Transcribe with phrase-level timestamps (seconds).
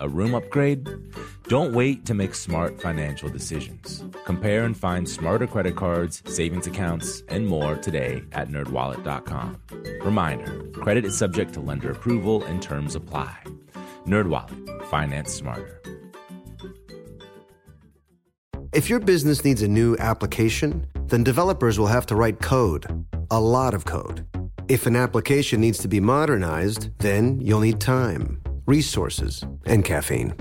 [0.00, 0.88] A room upgrade?
[1.48, 4.04] Don't wait to make smart financial decisions.
[4.24, 9.60] Compare and find smarter credit cards, savings accounts, and more today at nerdwallet.com.
[10.02, 13.36] Reminder, credit is subject to lender approval and terms apply.
[14.06, 15.82] NerdWallet, finance smarter.
[18.72, 23.40] If your business needs a new application, then developers will have to write code, a
[23.40, 24.26] lot of code.
[24.68, 30.34] If an application needs to be modernized, then you'll need time, resources, and caffeine.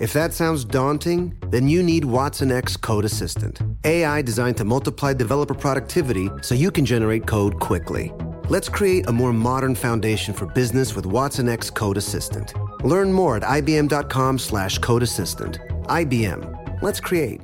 [0.00, 5.54] If that sounds daunting, then you need watsonx Code Assistant, AI designed to multiply developer
[5.54, 8.12] productivity so you can generate code quickly.
[8.48, 12.52] Let's create a more modern foundation for business with watsonx Code Assistant.
[12.84, 15.58] Learn more at ibm.com slash code assistant.
[15.84, 16.82] IBM.
[16.82, 17.40] Let's create.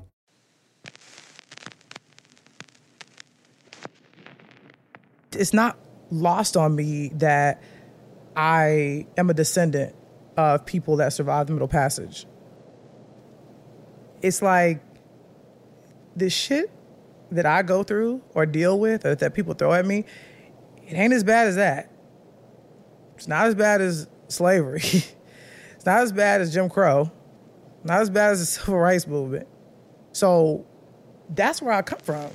[5.32, 5.78] It's not
[6.10, 7.62] lost on me that
[8.36, 9.94] I am a descendant
[10.36, 12.26] of people that survived the Middle Passage.
[14.22, 14.82] It's like
[16.16, 16.70] the shit
[17.30, 20.04] that I go through or deal with or that people throw at me,
[20.86, 21.90] it ain't as bad as that.
[23.16, 24.80] It's not as bad as slavery.
[24.82, 27.10] it's not as bad as Jim Crow.
[27.82, 29.46] Not as bad as the civil rights movement.
[30.12, 30.66] So
[31.28, 32.30] that's where I come from.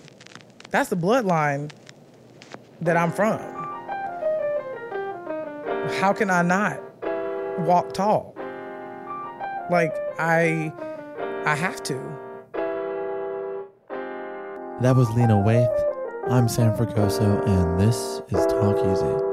[0.70, 1.72] That's the bloodline
[2.82, 3.40] that I'm from.
[6.00, 6.89] How can I not
[7.60, 8.36] walk tall?
[9.70, 10.74] Like I
[11.46, 11.96] I have to.
[14.82, 16.30] That was Lena Waithe.
[16.30, 19.26] I'm Sam Fragoso, and this is Talk Easy.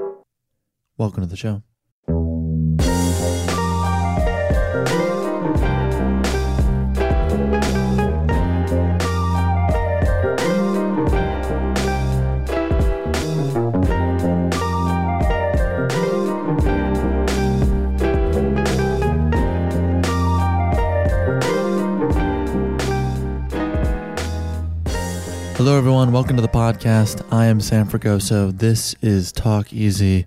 [0.99, 1.63] Welcome to the show.
[25.77, 26.11] Hello, everyone.
[26.11, 27.23] Welcome to the podcast.
[27.31, 28.51] I am Sam Fragoso.
[28.51, 30.25] This is Talk Easy,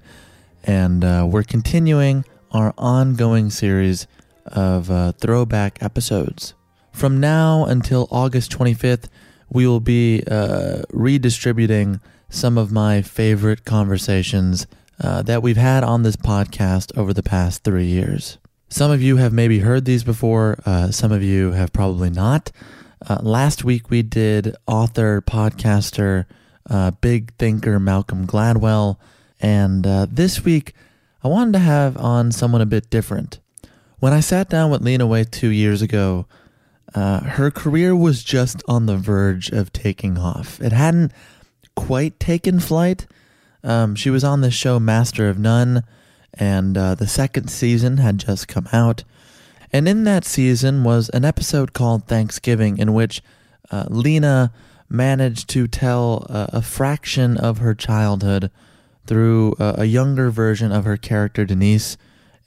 [0.63, 4.05] and uh, we're continuing our ongoing series
[4.45, 6.53] of uh, throwback episodes.
[6.91, 9.07] From now until August 25th,
[9.49, 11.99] we will be uh, redistributing
[12.29, 14.67] some of my favorite conversations
[15.01, 18.37] uh, that we've had on this podcast over the past three years.
[18.69, 22.51] Some of you have maybe heard these before, uh, some of you have probably not.
[23.07, 26.25] Uh, last week we did author, podcaster,
[26.69, 28.97] uh, big thinker Malcolm Gladwell.
[29.39, 30.73] And uh, this week
[31.23, 33.39] I wanted to have on someone a bit different.
[33.99, 36.25] When I sat down with Lena Waithe two years ago,
[36.95, 40.59] uh, her career was just on the verge of taking off.
[40.61, 41.11] It hadn't
[41.75, 43.05] quite taken flight.
[43.63, 45.83] Um, she was on the show Master of None,
[46.33, 49.03] and uh, the second season had just come out.
[49.71, 53.21] And in that season was an episode called Thanksgiving, in which
[53.71, 54.51] uh, Lena
[54.89, 58.49] managed to tell uh, a fraction of her childhood
[59.05, 61.97] through uh, a younger version of her character Denise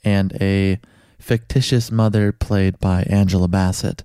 [0.03, 0.79] and a
[1.17, 4.03] fictitious mother played by Angela Bassett.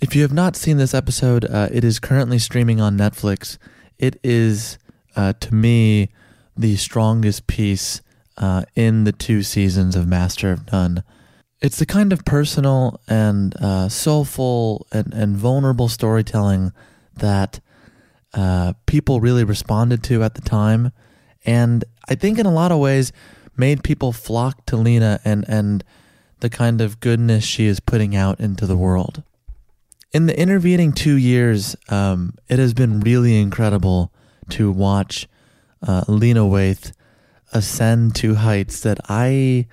[0.00, 3.58] If you have not seen this episode, uh, it is currently streaming on Netflix.
[3.98, 4.78] It is,
[5.16, 6.10] to me,
[6.56, 8.00] the strongest piece
[8.76, 11.02] in the two seasons of Master of None.
[11.60, 16.72] It's the kind of personal and uh, soulful and, and vulnerable storytelling
[17.16, 17.60] that
[18.34, 20.92] uh, people really responded to at the time.
[21.44, 23.12] And I think in a lot of ways
[23.56, 25.82] made people flock to Lena and, and
[26.40, 29.22] the kind of goodness she is putting out into the world.
[30.12, 34.12] In the intervening two years, um, it has been really incredible
[34.50, 35.28] to watch
[35.86, 36.92] uh, Lena Waithe
[37.52, 39.66] ascend to heights that I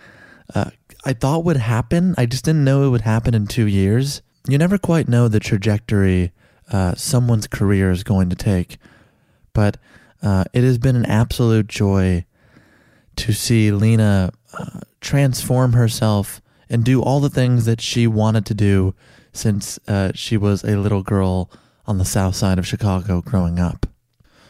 [0.54, 0.72] uh,
[1.06, 2.16] I thought would happen.
[2.18, 4.22] I just didn't know it would happen in two years.
[4.48, 6.32] You never quite know the trajectory
[6.72, 8.78] uh, someone's career is going to take,
[9.54, 9.78] but
[10.24, 12.26] uh, it has been an absolute joy
[13.18, 18.54] to see Lena uh, transform herself and do all the things that she wanted to
[18.54, 18.96] do
[19.32, 21.52] since uh, she was a little girl
[21.86, 23.86] on the south side of Chicago growing up.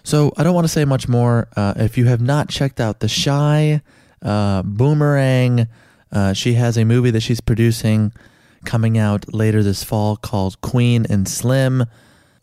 [0.04, 1.50] So I don't want to say much more.
[1.56, 3.82] Uh, if you have not checked out The Chi,
[4.22, 5.68] uh, Boomerang,
[6.16, 8.14] uh, she has a movie that she's producing
[8.64, 11.84] coming out later this fall called Queen and Slim.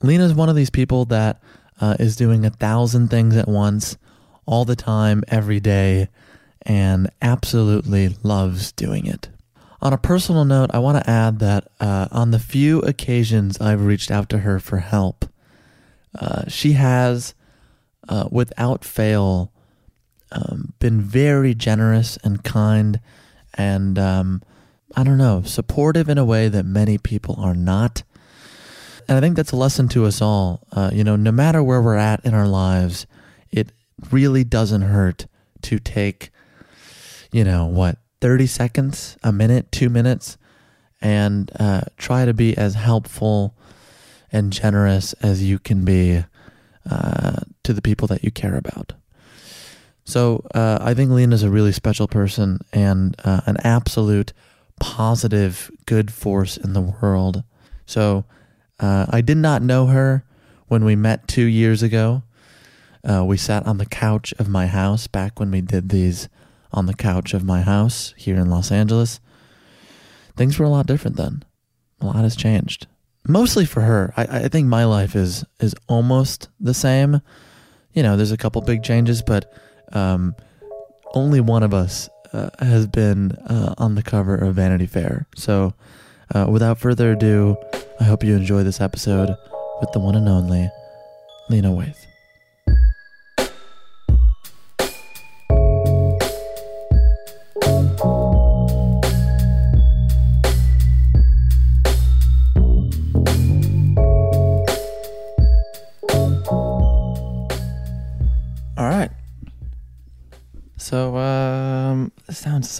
[0.02, 1.42] Lena's one of these people that
[1.80, 3.96] uh, is doing a thousand things at once,
[4.44, 6.08] all the time, every day,
[6.60, 9.30] and absolutely loves doing it.
[9.80, 13.84] On a personal note, I want to add that uh, on the few occasions I've
[13.84, 15.24] reached out to her for help,
[16.16, 17.34] uh, she has,
[18.06, 19.50] uh, without fail,
[20.30, 23.00] um, been very generous and kind
[23.62, 24.42] and, um,
[24.96, 28.02] I don't know, supportive in a way that many people are not.
[29.08, 30.66] And I think that's a lesson to us all.
[30.72, 33.06] Uh, you know, no matter where we're at in our lives,
[33.50, 33.72] it
[34.10, 35.26] really doesn't hurt
[35.62, 36.30] to take,
[37.30, 40.36] you know, what, 30 seconds, a minute, two minutes,
[41.00, 43.56] and uh, try to be as helpful
[44.30, 46.24] and generous as you can be
[46.88, 48.92] uh, to the people that you care about.
[50.04, 54.32] So uh, I think Lena's a really special person and uh, an absolute
[54.80, 57.44] positive, good force in the world.
[57.86, 58.24] So
[58.80, 60.24] uh, I did not know her
[60.66, 62.22] when we met two years ago.
[63.08, 66.28] Uh, we sat on the couch of my house back when we did these
[66.72, 69.20] on the couch of my house here in Los Angeles.
[70.36, 71.44] Things were a lot different then.
[72.00, 72.86] A lot has changed.
[73.26, 74.12] Mostly for her.
[74.16, 77.20] I, I think my life is is almost the same.
[77.92, 79.52] You know, there's a couple big changes, but
[79.92, 80.34] um,
[81.14, 85.26] only one of us uh, has been uh, on the cover of Vanity Fair.
[85.36, 85.74] So,
[86.34, 87.56] uh, without further ado,
[88.00, 89.36] I hope you enjoy this episode
[89.80, 90.70] with the one and only
[91.50, 92.11] Lena Waithe.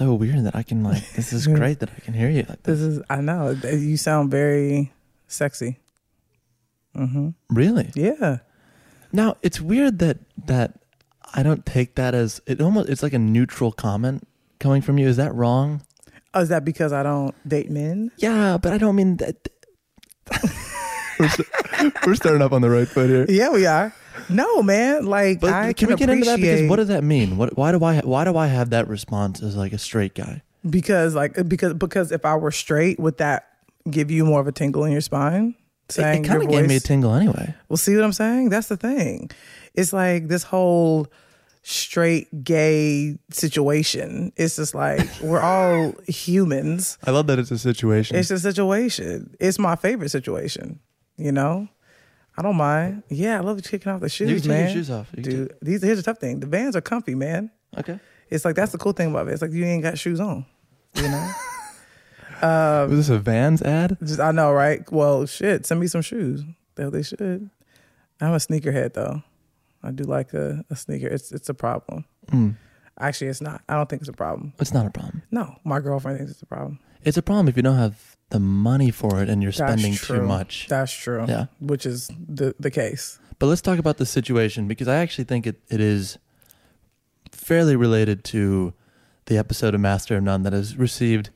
[0.02, 2.62] So weird that I can like this is great that I can hear you like
[2.64, 2.78] this.
[2.78, 4.92] This is I know you sound very
[5.28, 5.78] sexy.
[6.96, 7.34] Mhm.
[7.48, 7.90] Really?
[7.94, 8.38] Yeah.
[9.12, 10.78] Now, it's weird that that
[11.34, 14.26] I don't take that as it almost it's like a neutral comment
[14.58, 15.06] coming from you.
[15.08, 15.82] Is that wrong?
[16.34, 18.10] Oh, is that because I don't date men?
[18.16, 19.36] Yeah, but I don't mean that
[21.18, 21.48] we're, st-
[22.06, 23.26] we're starting up on the right foot here.
[23.28, 23.94] Yeah, we are.
[24.28, 25.06] No, man.
[25.06, 27.36] Like But I can, can, we get into that because what does that mean?
[27.36, 30.42] What why do I why do I have that response as like a straight guy?
[30.68, 33.48] because like because because if I were straight, would that
[33.90, 35.54] give you more of a tingle in your spine?
[35.88, 37.54] It, Saying it kind of gave me a tingle anyway.
[37.68, 38.48] Well, see what I'm saying?
[38.48, 39.30] That's the thing.
[39.74, 41.08] It's like this whole
[41.62, 44.32] straight gay situation.
[44.36, 46.98] It's just like we're all humans.
[47.04, 48.16] I love that it's a situation.
[48.16, 49.36] It's a situation.
[49.40, 50.80] It's my favorite situation.
[51.16, 51.68] You know,
[52.36, 53.02] I don't mind.
[53.08, 55.10] Yeah, I love kicking off the shoes, can take your shoes off.
[55.16, 55.56] You dude.
[55.60, 56.40] These here's the tough thing.
[56.40, 57.50] The Vans are comfy, man.
[57.78, 58.00] okay.
[58.30, 59.32] It's like that's the cool thing about it.
[59.32, 60.46] It's like you ain't got shoes on.
[60.94, 61.32] You know.
[62.42, 63.98] Was this a Vans ad?
[64.02, 64.90] Just I know, right?
[64.90, 65.66] Well, shit.
[65.66, 66.42] Send me some shoes.
[66.76, 67.50] Hell, they should.
[68.20, 69.22] I'm a sneakerhead though.
[69.82, 71.08] I do like a, a sneaker.
[71.08, 72.04] It's it's a problem.
[72.30, 72.56] Mm.
[72.98, 73.62] Actually, it's not.
[73.68, 74.52] I don't think it's a problem.
[74.58, 75.22] It's not a problem.
[75.30, 76.78] No, my girlfriend thinks it's a problem.
[77.04, 79.94] It's a problem if you don't have the money for it and you're That's spending
[79.94, 80.16] true.
[80.20, 80.66] too much.
[80.68, 81.24] That's true.
[81.28, 81.46] Yeah.
[81.60, 83.18] Which is the the case.
[83.38, 86.18] But let's talk about the situation because I actually think it, it is
[87.30, 88.72] fairly related to
[89.26, 91.30] the episode of Master of None that has received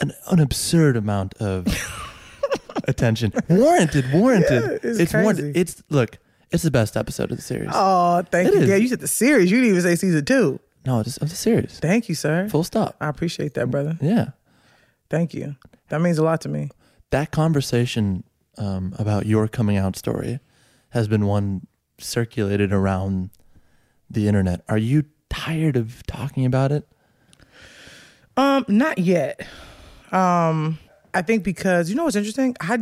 [0.00, 1.66] an, an absurd amount of
[2.88, 3.32] attention.
[3.48, 4.62] Warranted, warranted.
[4.82, 5.44] Yeah, it's warranted.
[5.54, 5.60] crazy.
[5.60, 6.18] It's look,
[6.50, 7.70] it's the best episode of the series.
[7.72, 8.60] Oh, thank It you.
[8.60, 8.68] is.
[8.68, 9.50] Yeah, you said the series.
[9.50, 10.60] You didn't even say season two.
[10.86, 11.78] No, it's of the series.
[11.80, 12.48] Thank you, sir.
[12.48, 12.96] Full stop.
[13.00, 13.98] I appreciate that, brother.
[14.00, 14.30] Yeah.
[15.14, 15.54] Thank you.
[15.90, 16.70] That means a lot to me.
[17.10, 18.24] That conversation
[18.58, 20.40] um, about your coming out story
[20.90, 21.68] has been one
[21.98, 23.30] circulated around
[24.10, 24.62] the internet.
[24.68, 26.88] Are you tired of talking about it?
[28.36, 29.46] Um, not yet.
[30.10, 30.80] Um,
[31.14, 32.56] I think because you know what's interesting.
[32.60, 32.80] I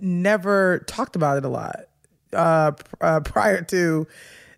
[0.00, 1.86] never talked about it a lot
[2.32, 4.06] uh, pr- uh, prior to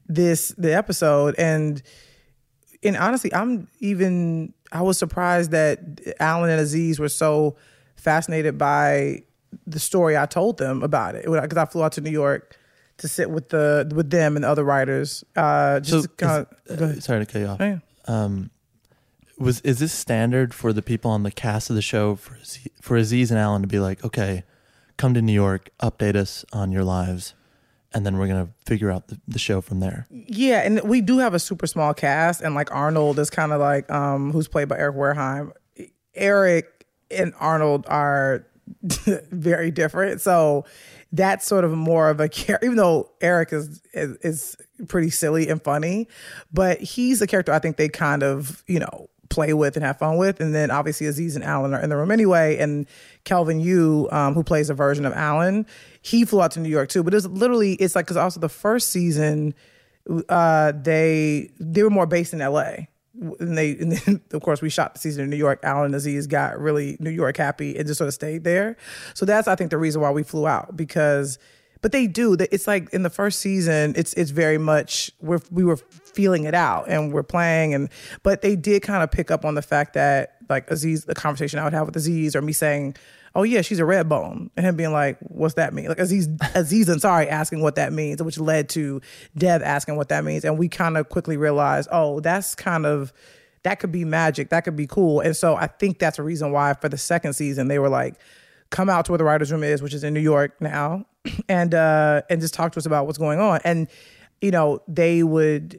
[0.06, 1.82] this the episode, and
[2.86, 5.78] and honestly, I'm even I was surprised that
[6.20, 7.56] Alan and Aziz were so
[7.96, 9.22] fascinated by
[9.66, 12.56] the story I told them about it because I flew out to New York
[12.98, 15.24] to sit with the with them and the other writers.
[15.34, 17.60] Uh, just So, to kinda, go uh, sorry to cut you off.
[17.60, 17.78] Oh, yeah.
[18.06, 18.50] Um,
[19.38, 22.38] was is this standard for the people on the cast of the show for
[22.80, 24.44] for Aziz and Alan to be like, okay,
[24.96, 27.34] come to New York, update us on your lives,
[27.96, 30.06] and then we're gonna figure out the, the show from there.
[30.10, 33.60] Yeah, and we do have a super small cast, and like Arnold is kind of
[33.60, 35.52] like um who's played by Eric Wareheim.
[36.14, 38.46] Eric and Arnold are
[39.30, 40.66] very different, so
[41.10, 42.66] that's sort of more of a character.
[42.66, 44.56] Even though Eric is, is is
[44.88, 46.06] pretty silly and funny,
[46.52, 49.98] but he's a character I think they kind of you know play with and have
[49.98, 50.40] fun with.
[50.40, 52.86] And then obviously Aziz and Alan are in the room anyway, and
[53.24, 55.66] Kelvin Yu, um, who plays a version of Alan,
[56.06, 57.02] he flew out to New York too.
[57.02, 59.54] But it's literally it's like because also the first season
[60.28, 62.88] uh, they they were more based in L.A.
[63.40, 65.58] And they, and then of course, we shot the season in New York.
[65.64, 68.76] Alan Aziz got really New York happy and just sort of stayed there.
[69.14, 71.38] So that's, I think, the reason why we flew out because,
[71.80, 72.36] but they do.
[72.38, 76.54] It's like in the first season, it's it's very much we're we were feeling it
[76.54, 77.88] out and we're playing and,
[78.22, 81.58] but they did kind of pick up on the fact that like Aziz, the conversation
[81.58, 82.96] I would have with Aziz or me saying,
[83.36, 85.88] oh yeah, she's a red bone, and him being like, what's that mean?
[85.88, 89.00] Like Aziz, Aziz Ansari asking what that means, which led to
[89.36, 93.12] Dev asking what that means, and we kind of quickly realized, oh, that's kind of
[93.62, 96.50] that could be magic, that could be cool, and so I think that's a reason
[96.50, 98.14] why for the second season they were like,
[98.70, 101.04] come out to where the writers' room is, which is in New York now,
[101.48, 103.86] and uh and just talk to us about what's going on, and
[104.40, 105.78] you know they would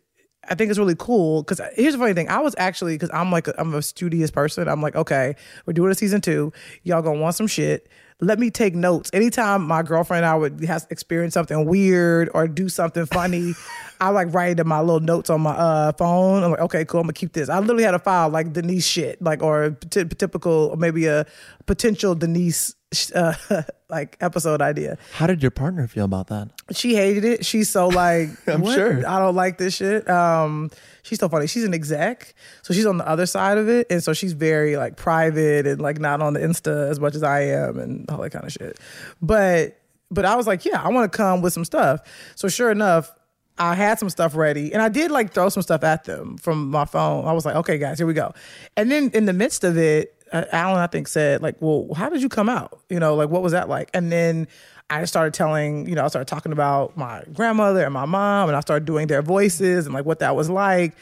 [0.49, 2.29] I think it's really cool because uh, here's the funny thing.
[2.29, 4.67] I was actually because I'm like I'm a studious person.
[4.67, 5.35] I'm like, okay,
[5.65, 6.53] we're doing a season two.
[6.83, 7.87] Y'all gonna want some shit.
[8.19, 9.11] Let me take notes.
[9.13, 13.53] Anytime my girlfriend and I would have experience something weird or do something funny,
[14.01, 16.43] I like write it in my little notes on my uh, phone.
[16.43, 17.01] I'm like, okay, cool.
[17.01, 17.47] I'm gonna keep this.
[17.47, 21.25] I literally had a file like Denise shit, like or t- typical, or maybe a
[21.67, 22.75] potential Denise
[23.13, 23.33] uh,
[23.89, 24.97] like episode idea.
[25.13, 26.49] How did your partner feel about that?
[26.71, 27.45] She hated it.
[27.45, 28.75] She's so like, I'm "What?
[28.75, 29.07] sure.
[29.07, 30.09] I don't like this shit.
[30.09, 30.71] Um,
[31.07, 31.47] she's so funny.
[31.47, 34.77] She's an exec, so she's on the other side of it, and so she's very
[34.77, 38.17] like private and like not on the Insta as much as I am and all
[38.19, 38.79] that kind of shit.
[39.21, 39.79] But
[40.11, 42.01] but I was like, yeah, I want to come with some stuff.
[42.35, 43.13] So sure enough.
[43.59, 46.69] I had some stuff ready and I did like throw some stuff at them from
[46.69, 47.25] my phone.
[47.25, 48.35] I was like, okay, guys, here we go.
[48.75, 52.09] And then in the midst of it, uh, Alan, I think, said, like, well, how
[52.09, 52.79] did you come out?
[52.89, 53.89] You know, like, what was that like?
[53.93, 54.47] And then
[54.89, 58.55] I started telling, you know, I started talking about my grandmother and my mom, and
[58.55, 60.95] I started doing their voices and like what that was like.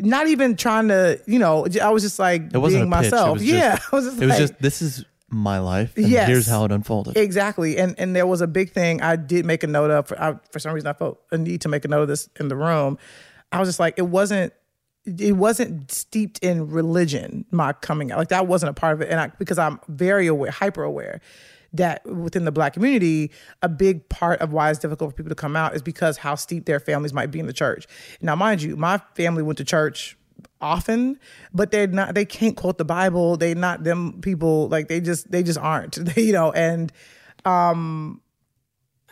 [0.00, 3.06] Not even trying to, you know, I was just like It wasn't being pitch.
[3.08, 3.32] It myself.
[3.34, 6.28] was yeah, just, I was just it was just this is my life, and Yes.
[6.28, 7.16] here's how it unfolded.
[7.16, 10.08] Exactly, and and there was a big thing I did make a note of.
[10.08, 12.28] For, I, for some reason, I felt a need to make a note of this
[12.40, 12.98] in the room.
[13.52, 14.52] I was just like, it wasn't.
[15.04, 17.44] It wasn't steeped in religion.
[17.50, 19.10] My coming out, like that, wasn't a part of it.
[19.10, 21.20] And I, because I'm very aware, hyper aware,
[21.72, 23.30] that within the black community,
[23.62, 26.34] a big part of why it's difficult for people to come out is because how
[26.34, 27.86] steep their families might be in the church.
[28.20, 30.16] Now, mind you, my family went to church
[30.60, 31.18] often
[31.52, 35.28] but they're not they can't quote the bible they're not them people like they just
[35.30, 36.92] they just aren't you know and
[37.44, 38.20] um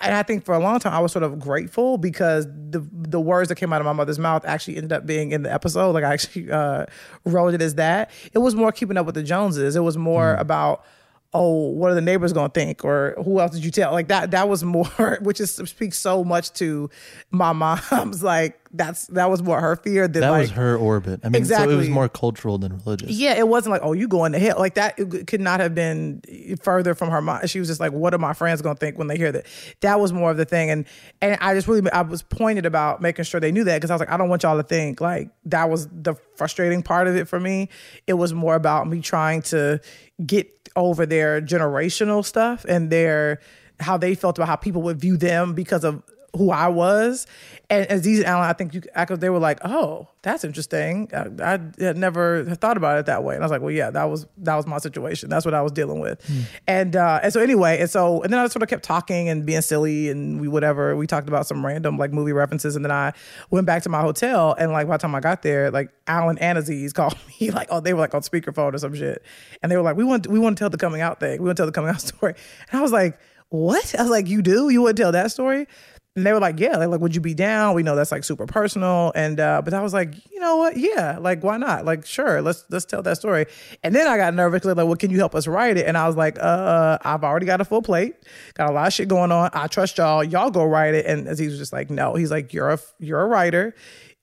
[0.00, 3.20] and I think for a long time I was sort of grateful because the the
[3.20, 5.92] words that came out of my mother's mouth actually ended up being in the episode.
[5.92, 6.86] Like I actually uh,
[7.24, 8.10] wrote it as that.
[8.32, 9.76] It was more keeping up with the Joneses.
[9.76, 10.84] It was more about
[11.32, 13.92] oh, what are the neighbors gonna think, or who else did you tell?
[13.92, 14.32] Like that.
[14.32, 16.90] That was more, which is speaks so much to
[17.30, 18.22] my mom's.
[18.30, 21.20] Like that's that was more her fear than that like was her orbit.
[21.24, 23.10] I mean, so it was more cultural than religious.
[23.10, 24.56] yeah, it wasn't like, oh, you going to hell.
[24.58, 24.96] Like that
[25.26, 26.22] could not have been
[26.62, 27.50] further from her mind.
[27.50, 29.46] She was just like, what are my friends gonna think when they hear that?
[29.80, 30.70] That was more of the thing.
[30.70, 30.84] And
[31.20, 33.94] and I just really I was pointed about making sure they knew that because I
[33.94, 37.16] was like, I don't want y'all to think like that was the frustrating part of
[37.16, 37.68] it for me.
[38.06, 39.80] It was more about me trying to
[40.24, 43.40] get over their generational stuff and their
[43.80, 46.02] how they felt about how people would view them because of
[46.36, 47.26] who I was.
[47.70, 51.08] And Aziz and Alan, I think you, I they were like, "Oh, that's interesting.
[51.14, 53.90] I, I had never thought about it that way." And I was like, "Well, yeah,
[53.90, 55.30] that was that was my situation.
[55.30, 56.20] That's what I was dealing with."
[56.66, 59.46] And uh, and so anyway, and so and then I sort of kept talking and
[59.46, 60.96] being silly and we whatever.
[60.96, 63.12] We talked about some random like movie references, and then I
[63.50, 64.52] went back to my hotel.
[64.58, 67.68] And like by the time I got there, like Alan and Aziz called me like,
[67.70, 69.22] "Oh, they were like on speakerphone or some shit,"
[69.62, 71.40] and they were like, "We want we want to tell the coming out thing.
[71.40, 72.34] We want to tell the coming out story."
[72.72, 73.16] And I was like,
[73.50, 74.70] "What?" I was like, "You do?
[74.70, 75.68] You want to tell that story?"
[76.16, 77.76] And they were like, yeah, like, would you be down?
[77.76, 79.12] We know that's like super personal.
[79.14, 80.76] And uh, but I was like, you know what?
[80.76, 81.84] Yeah, like why not?
[81.84, 83.46] Like, sure, let's let's tell that story.
[83.84, 85.86] And then I got nervous because like, well, can you help us write it?
[85.86, 88.16] And I was like, uh, I've already got a full plate,
[88.54, 89.50] got a lot of shit going on.
[89.52, 90.24] I trust y'all.
[90.24, 91.06] Y'all go write it.
[91.06, 92.14] And Aziz was just like, no.
[92.14, 93.76] He's like, you're a you're a writer.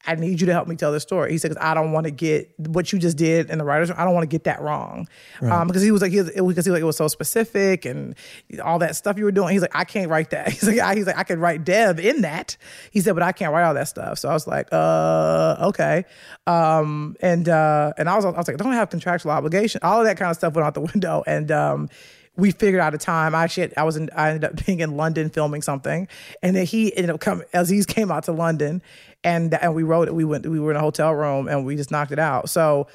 [0.05, 1.31] I need you to help me tell this story.
[1.31, 3.89] He said, because I don't want to get what you just did in the writers.
[3.89, 5.07] room, I don't want to get that wrong.
[5.41, 6.97] Um, because he was like, he was, it was, because he was like, it was
[6.97, 8.15] so specific and
[8.63, 9.51] all that stuff you were doing.
[9.51, 10.47] He's like, I can't write that.
[10.51, 12.57] He's like, I, he's like, I could write Dev in that.
[12.91, 14.19] He said, but I can't write all that stuff.
[14.19, 16.05] So I was like, uh, okay.
[16.45, 19.81] Um, and uh, and I was, I was like, I don't have contractual obligation.
[19.83, 21.23] All of that kind of stuff went out the window.
[21.27, 21.89] And um,
[22.37, 23.35] we figured out a time.
[23.35, 26.07] I actually, I was in, I ended up being in London filming something,
[26.41, 27.45] and then he ended up coming.
[27.53, 28.81] Aziz came out to London,
[29.23, 30.15] and and we wrote it.
[30.15, 32.49] We went, we were in a hotel room, and we just knocked it out.
[32.49, 32.87] So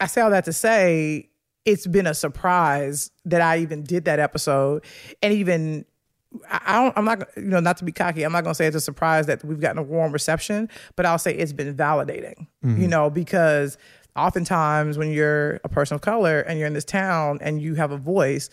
[0.00, 1.28] I say all that to say,
[1.64, 4.84] it's been a surprise that I even did that episode,
[5.20, 5.84] and even
[6.50, 8.22] I don't, I'm not, you know, not to be cocky.
[8.22, 11.06] I'm not going to say it's a surprise that we've gotten a warm reception, but
[11.06, 12.86] I'll say it's been validating, you mm-hmm.
[12.86, 13.78] know, because
[14.16, 17.90] oftentimes when you're a person of color and you're in this town and you have
[17.90, 18.50] a voice,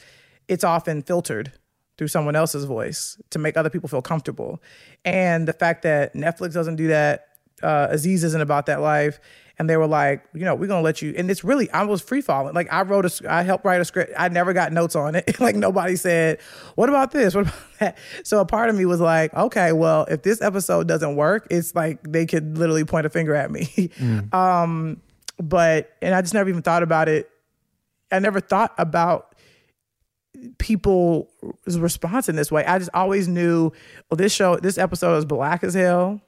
[0.48, 1.52] it's often filtered
[1.98, 4.62] through someone else's voice to make other people feel comfortable.
[5.06, 7.28] And the fact that Netflix doesn't do that,
[7.62, 9.20] uh, Aziz isn't about that life.
[9.60, 11.14] And they were like, you know, we're gonna let you.
[11.16, 12.56] And it's really, I was free falling.
[12.56, 14.12] Like I wrote a, I helped write a script.
[14.18, 15.40] I never got notes on it.
[15.40, 16.42] like nobody said,
[16.74, 17.36] what about this?
[17.36, 17.98] What about that?
[18.24, 21.76] So a part of me was like, okay, well, if this episode doesn't work, it's
[21.76, 23.92] like they could literally point a finger at me.
[24.32, 25.00] um,
[25.38, 27.30] but and I just never even thought about it.
[28.12, 29.33] I never thought about
[30.58, 31.28] people's
[31.78, 32.66] response in this way.
[32.66, 33.72] I just always knew,
[34.10, 36.22] well, this show, this episode is black as hell.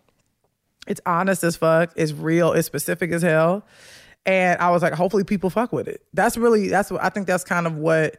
[0.87, 1.91] It's honest as fuck.
[1.95, 2.53] It's real.
[2.53, 3.65] It's specific as hell.
[4.25, 6.01] And I was like, hopefully people fuck with it.
[6.13, 8.17] That's really, that's what I think that's kind of what,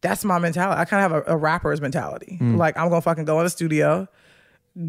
[0.00, 0.80] that's my mentality.
[0.80, 2.36] I kind of have a, a rapper's mentality.
[2.38, 2.56] Hmm.
[2.56, 4.08] Like I'm gonna fucking go in the studio,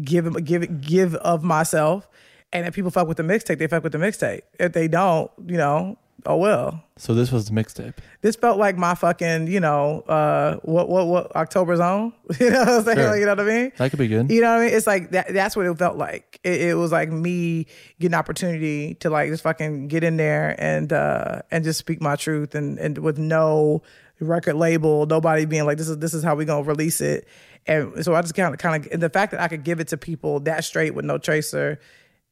[0.02, 2.08] give give give of myself.
[2.52, 4.42] And if people fuck with the mixtape, they fuck with the mixtape.
[4.58, 6.84] If they don't, you know, oh well.
[6.96, 7.94] So this was the mixtape.
[8.20, 12.12] This felt like my fucking, you know, uh, what, what, what, October's own.
[12.40, 12.98] you know what I'm saying?
[12.98, 13.16] Sure.
[13.16, 13.72] You know what I mean?
[13.78, 14.30] That could be good.
[14.30, 14.74] You know what I mean?
[14.74, 15.32] It's like that.
[15.32, 16.38] That's what it felt like.
[16.44, 17.66] It, it was like me
[17.98, 22.16] getting opportunity to like just fucking get in there and uh and just speak my
[22.16, 23.82] truth and and with no
[24.20, 27.26] record label, nobody being like this is this is how we gonna release it.
[27.66, 29.88] And so I just kind of kind of the fact that I could give it
[29.88, 31.80] to people that straight with no tracer.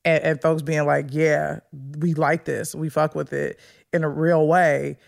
[0.05, 1.59] And, and folks being like, yeah,
[1.99, 3.59] we like this, we fuck with it
[3.93, 4.99] in a real way.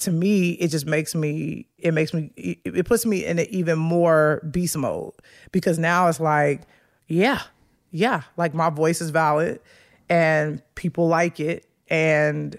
[0.00, 3.78] To me, it just makes me, it makes me, it, puts me in an even
[3.78, 5.14] more beast mode
[5.52, 6.62] because now it's like,
[7.06, 7.42] yeah,
[7.90, 9.60] yeah, like my voice is valid
[10.10, 12.58] and people like it and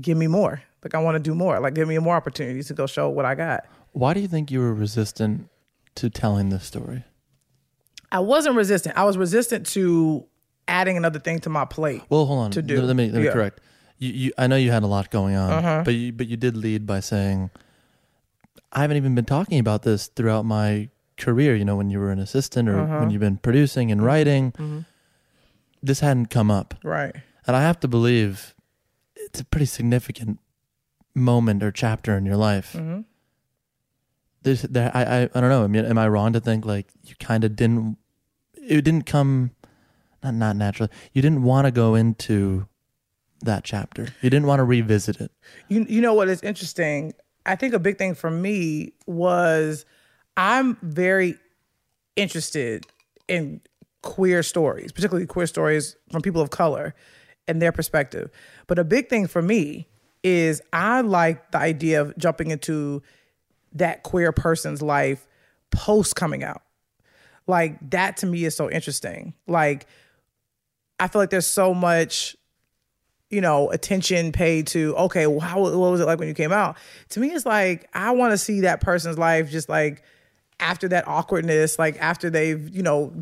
[0.00, 0.60] give me more.
[0.82, 1.60] Like I want to do more.
[1.60, 3.64] Like give me more opportunities to go show what I got.
[3.92, 5.48] Why do you think you were resistant
[5.96, 7.04] to telling this story?
[8.10, 8.96] I wasn't resistant.
[8.96, 10.26] I was resistant to
[10.66, 12.02] adding another thing to my plate.
[12.08, 12.50] Well, hold on.
[12.52, 12.80] To do.
[12.82, 13.32] Let me let me Yeah.
[13.32, 13.60] correct.
[13.98, 15.82] You, you, I know you had a lot going on, Uh-huh.
[15.84, 17.50] but you, but you did lead by saying,
[18.72, 22.12] "I haven't even been talking about this throughout my career." You know, when you were
[22.12, 22.98] an assistant or Uh-huh.
[23.00, 24.80] when you've been producing and writing, Mm-hmm.
[25.82, 27.14] this hadn't come up, Right.
[27.46, 28.54] and I have to believe
[29.16, 30.38] it's a pretty significant
[31.14, 32.74] moment or chapter in your life.
[32.74, 33.00] Mm-hmm.
[34.42, 35.64] There's, there, I, I, I don't know.
[35.64, 37.98] I mean, am I wrong to think like you kind of didn't?
[38.54, 39.50] It didn't come,
[40.22, 40.90] not not naturally.
[41.12, 42.67] You didn't want to go into
[43.42, 44.08] that chapter.
[44.22, 45.30] You didn't want to revisit it.
[45.68, 47.14] You you know what is interesting?
[47.46, 49.84] I think a big thing for me was
[50.36, 51.36] I'm very
[52.16, 52.86] interested
[53.28, 53.60] in
[54.02, 56.94] queer stories, particularly queer stories from people of color
[57.46, 58.30] and their perspective.
[58.66, 59.88] But a big thing for me
[60.22, 63.02] is I like the idea of jumping into
[63.72, 65.26] that queer person's life
[65.70, 66.62] post coming out.
[67.46, 69.34] Like that to me is so interesting.
[69.46, 69.86] Like
[71.00, 72.36] I feel like there's so much
[73.30, 76.52] you know, attention paid to, okay, well, how, what was it like when you came
[76.52, 76.76] out?
[77.10, 80.02] To me, it's like, I want to see that person's life just like
[80.60, 83.12] after that awkwardness, like after they've, you know,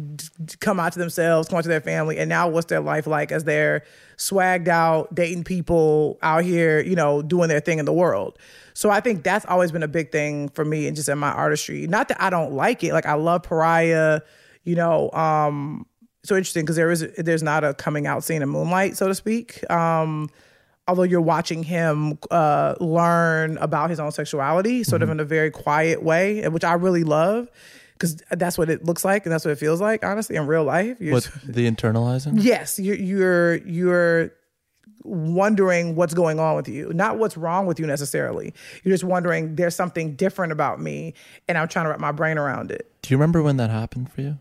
[0.60, 3.30] come out to themselves, come out to their family, and now what's their life like
[3.30, 3.82] as they're
[4.16, 8.38] swagged out, dating people out here, you know, doing their thing in the world.
[8.72, 11.32] So I think that's always been a big thing for me and just in my
[11.32, 11.86] artistry.
[11.86, 12.92] Not that I don't like it.
[12.92, 14.20] Like I love Pariah,
[14.64, 15.86] you know, um,
[16.26, 19.14] so interesting because there is there's not a coming out scene in Moonlight, so to
[19.14, 19.68] speak.
[19.70, 20.28] Um,
[20.88, 25.50] although you're watching him uh, learn about his own sexuality, sort of in a very
[25.50, 27.48] quiet way, which I really love
[27.94, 30.64] because that's what it looks like and that's what it feels like, honestly, in real
[30.64, 30.98] life.
[31.00, 32.34] You're What the internalizing?
[32.42, 34.32] yes, you're you're you're
[35.02, 38.52] wondering what's going on with you, not what's wrong with you necessarily.
[38.82, 41.14] You're just wondering there's something different about me,
[41.48, 42.90] and I'm trying to wrap my brain around it.
[43.02, 44.38] Do you remember when that happened for you?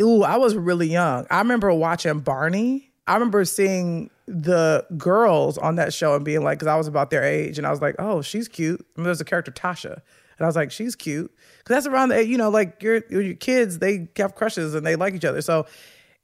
[0.00, 1.26] Ooh, I was really young.
[1.30, 2.90] I remember watching Barney.
[3.06, 7.10] I remember seeing the girls on that show and being like, because I was about
[7.10, 8.84] their age, and I was like, oh, she's cute.
[8.96, 12.24] And there's a character Tasha, and I was like, she's cute, because that's around the,
[12.24, 15.42] you know, like your your kids, they have crushes and they like each other.
[15.42, 15.66] So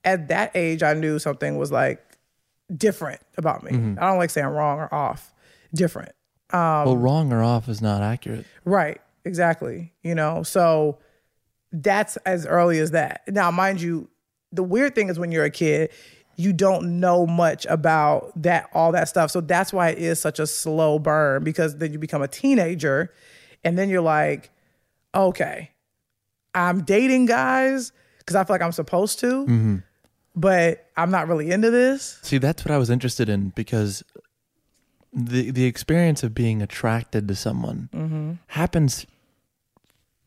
[0.04, 2.02] at that age, I knew something was like
[2.74, 3.72] different about me.
[3.72, 3.98] Mm-hmm.
[4.00, 5.35] I don't like saying wrong or off.
[5.74, 6.12] Different.
[6.50, 8.46] Um, well, wrong or off is not accurate.
[8.64, 9.00] Right.
[9.24, 9.92] Exactly.
[10.02, 10.98] You know, so
[11.72, 13.22] that's as early as that.
[13.28, 14.09] Now, mind you,
[14.52, 15.90] the weird thing is when you're a kid,
[16.37, 19.31] you don't know much about that all that stuff.
[19.31, 23.12] So that's why it is such a slow burn because then you become a teenager
[23.64, 24.50] and then you're like,
[25.14, 25.70] okay,
[26.54, 29.83] I'm dating guys because I feel like I'm supposed to,
[30.37, 32.18] but I'm not really into this.
[32.22, 34.02] See, that's what I was interested in because
[35.12, 38.33] the the experience of being attracted to someone Mm-hmm.
[38.48, 39.07] happens,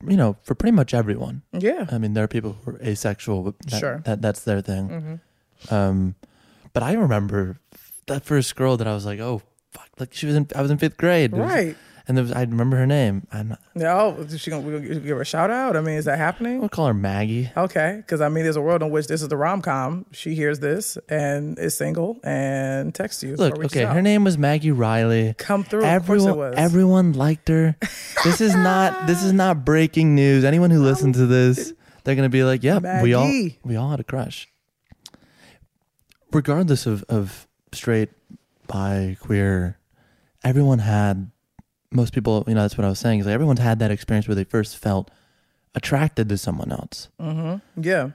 [0.08, 1.42] you know, for pretty much everyone.
[1.54, 1.86] Yeah.
[1.92, 3.94] I mean, there are people who are asexual, but that, Sure.
[3.96, 4.04] Mm-hmm.
[4.04, 5.20] that that's their thing.
[5.70, 6.16] Um,
[6.74, 7.60] but I remember
[8.08, 10.72] that first girl that I was like, oh fuck, like she was in, I was
[10.72, 11.76] in fifth grade, It was- Right.
[12.12, 13.26] And there was, I remember her name.
[13.32, 15.78] I'm not, No, is she gonna we gonna give her a shout out?
[15.78, 16.60] I mean, is that happening?
[16.60, 17.50] we'll call her Maggie.
[17.56, 20.06] Okay, because I mean, there's a world in which this is the rom com.
[20.12, 23.38] She hears this and is single and texts you.
[23.38, 23.96] Look, or reaches okay, out.
[23.96, 25.36] her name was Maggie Riley.
[25.38, 25.86] Come through.
[25.86, 26.56] Of course Everyone, it was.
[26.58, 27.78] everyone liked her.
[28.26, 30.44] This is not this is not breaking news.
[30.44, 31.72] Anyone who listens to this,
[32.04, 33.58] they're gonna be like, "Yep, we all Maggie.
[33.64, 34.50] we all had a crush."
[36.34, 38.10] Regardless of of straight,
[38.68, 39.78] bi, queer,
[40.44, 41.32] everyone had.
[41.92, 43.20] Most people, you know, that's what I was saying.
[43.20, 45.12] Is like everyone's had that experience where they first felt
[45.76, 47.82] attracted to someone else, Mm-hmm.
[47.82, 48.10] yeah,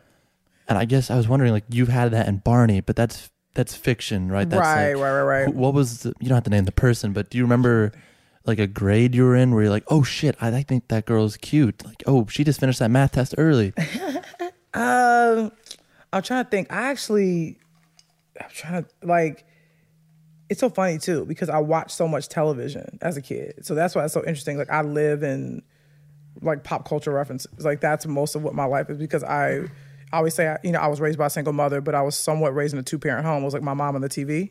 [0.68, 3.74] and I guess I was wondering, like, you've had that in Barney, but that's that's
[3.74, 4.48] fiction, right?
[4.48, 5.54] That's right, like, right, right, right.
[5.54, 7.92] what was the, you don't have to name the person, but do you remember
[8.44, 11.04] like a grade you were in where you're like, oh shit, I, I think that
[11.06, 11.84] girl's cute.
[11.84, 13.72] Like, oh, she just finished that math test early.
[14.74, 15.52] Um,
[16.12, 16.70] I'm trying to think.
[16.70, 17.58] I actually,
[18.38, 19.45] I'm trying to like.
[20.48, 23.94] It's so funny too because I watched so much television as a kid, so that's
[23.94, 24.58] why it's so interesting.
[24.58, 25.62] Like I live in
[26.42, 27.64] like pop culture references.
[27.64, 29.68] Like that's most of what my life is because I,
[30.12, 32.02] I always say, I, you know, I was raised by a single mother, but I
[32.02, 33.42] was somewhat raised in a two parent home.
[33.42, 34.50] It was like my mom on the TV,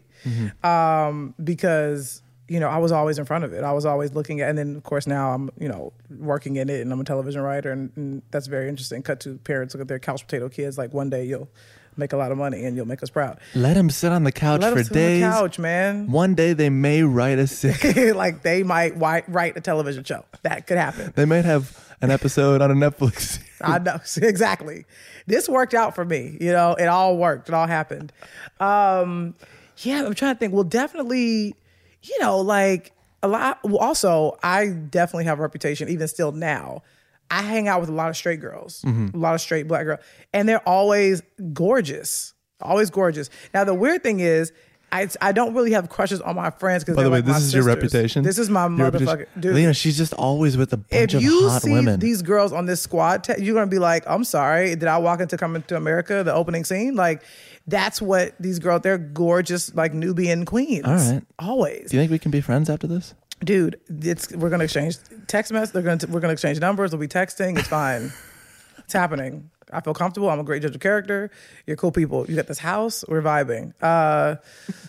[0.64, 3.64] um, because you know I was always in front of it.
[3.64, 6.70] I was always looking at, and then of course now I'm you know working in
[6.70, 9.02] it, and I'm a television writer, and, and that's very interesting.
[9.02, 10.78] Cut to parents look at their couch potato kids.
[10.78, 11.50] Like one day you'll
[11.98, 13.40] make a lot of money and you'll make us proud.
[13.54, 15.24] Let them sit on the couch Let for them sit days.
[15.24, 16.12] on the couch, man.
[16.12, 17.96] One day they may write a sick.
[18.16, 20.26] like they might write a television show.
[20.44, 21.14] That could happen.
[21.16, 23.40] they might have an episode on a Netflix.
[23.62, 24.86] I know exactly.
[25.28, 26.38] This worked out for me.
[26.40, 27.50] You know, it all worked.
[27.50, 28.12] It all happened.
[28.60, 29.36] Um,
[29.80, 30.54] yeah, I'm trying to think.
[30.54, 31.56] Well, definitely,
[32.04, 32.92] you know, like
[33.24, 33.60] a lot.
[33.64, 36.84] Well, also, I definitely have a reputation, even still now.
[37.32, 39.16] I hang out with a lot of straight girls, mm-hmm.
[39.16, 40.00] a lot of straight black girls,
[40.34, 41.22] and they're always
[41.54, 43.30] gorgeous, always gorgeous.
[43.54, 44.52] Now, the weird thing is.
[44.92, 47.42] I, I don't really have crushes on my friends because By the way, like this
[47.42, 48.24] is your reputation.
[48.24, 49.56] This is my Your motherfucker dude.
[49.56, 52.00] Lena, she's just always with a bunch If of you hot see women.
[52.00, 55.20] these girls on this squad, te- you're gonna be like, "I'm sorry, did I walk
[55.20, 57.24] into Coming to America, the opening scene?" Like,
[57.68, 58.84] that's what these girls.
[58.84, 60.86] They're gorgeous, like Nubian queens.
[60.86, 61.24] All right.
[61.40, 63.16] always, Do you think we can be friends after this?
[63.44, 63.80] Dude.
[63.90, 65.72] It's we're gonna exchange text mess.
[65.72, 66.92] They're gonna we're gonna exchange numbers.
[66.92, 67.58] We'll be texting.
[67.58, 68.12] It's fine.
[68.78, 69.50] it's happening.
[69.72, 70.30] I feel comfortable.
[70.30, 71.32] I'm a great judge of character.
[71.66, 72.26] You're cool people.
[72.30, 73.04] You got this house.
[73.08, 73.74] We're vibing.
[73.82, 74.36] Uh,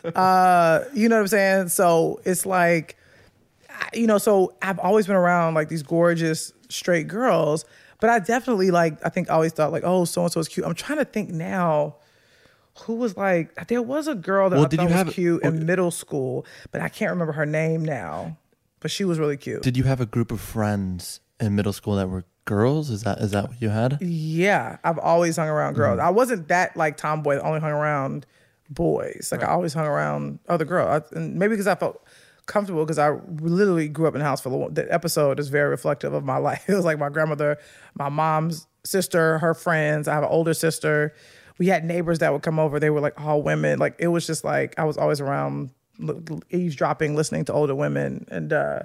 [0.19, 1.69] uh, you know what I'm saying?
[1.71, 2.97] So it's like,
[3.95, 7.65] you know, so I've always been around like these gorgeous straight girls,
[8.01, 10.49] but I definitely like, I think I always thought like, oh, so and so is
[10.49, 10.67] cute.
[10.67, 11.97] I'm trying to think now.
[12.85, 13.67] Who was like?
[13.69, 15.91] There was a girl that Well, I did thought you was have- cute in middle
[15.91, 18.37] school, but I can't remember her name now.
[18.81, 19.63] But she was really cute.
[19.63, 22.91] Did you have a group of friends in middle school that were girls?
[22.91, 23.99] Is that is that what you had?
[24.03, 25.83] Yeah, I've always hung around Mm-hmm.
[25.83, 26.01] girls.
[26.01, 27.37] I wasn't that like tomboy.
[27.37, 28.27] that only hung around
[28.71, 29.31] boys.
[29.33, 32.05] Like I always hung around other girls, I, and maybe because I felt
[32.47, 33.11] comfortable because I
[33.41, 34.75] literally grew up in a house full of.
[34.75, 36.65] The episode is very reflective of my life.
[36.69, 37.59] It was like my grandmother,
[37.99, 40.07] my mom's sister, her friends.
[40.07, 41.15] I have an older sister.
[41.59, 42.79] We had neighbors that would come over.
[42.79, 43.79] They were like all women.
[43.79, 45.71] Like it was just like I was always around
[46.51, 48.81] eavesdropping, listening to older women, and uh,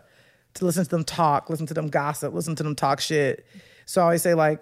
[0.56, 3.46] to listen to them talk, listen to them gossip, listen to them talk shit.
[3.86, 4.62] So I always say like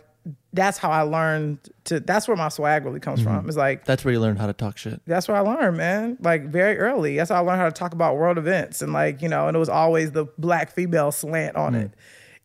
[0.51, 1.99] that's how I learned to.
[1.99, 3.47] That's where my swag really comes from.
[3.47, 5.01] It's like That's where you learned how to talk shit.
[5.07, 6.17] that's where I learned, man.
[6.19, 7.15] Like very early.
[7.17, 9.55] That's how I learned how to talk about world events and like, you know, and
[9.55, 11.91] it was always the black female slant on it.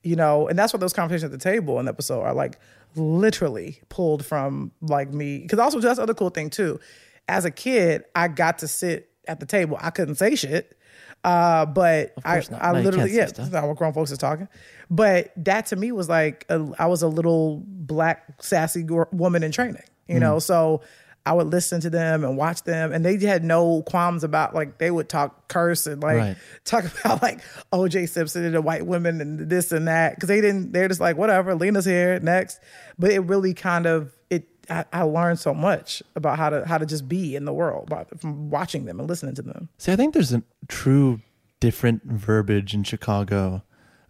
[0.02, 2.58] You know, and that's what those conversations at the table in the episode are like
[2.96, 5.46] literally pulled from like me.
[5.46, 6.80] Cause also that's the other cool thing too.
[7.28, 9.78] As a kid, I got to sit at the table.
[9.80, 10.76] I couldn't say shit.
[11.24, 12.52] Uh, but I, not.
[12.62, 14.46] I No, literally, yeah, that's not what grown folks is talking.
[14.90, 19.50] But that to me was like, a, I was a little black sassy woman in
[19.50, 20.20] training, you Mm.
[20.20, 20.38] know?
[20.38, 20.82] So
[21.26, 24.76] I would listen to them and watch them, and they had no qualms about like
[24.78, 26.36] they would talk curse and like Right.
[26.64, 27.40] talk about like
[27.72, 30.72] OJ Simpson and the white women and this and that because they didn't.
[30.72, 31.54] They're just like whatever.
[31.54, 32.60] Lena's here next,
[32.98, 36.76] but it really kind of it I, I learned so much about how to how
[36.76, 39.70] to just be in the world by, from watching them and listening to them.
[39.78, 41.20] See, I think there's a true
[41.60, 43.62] different verbiage in Chicago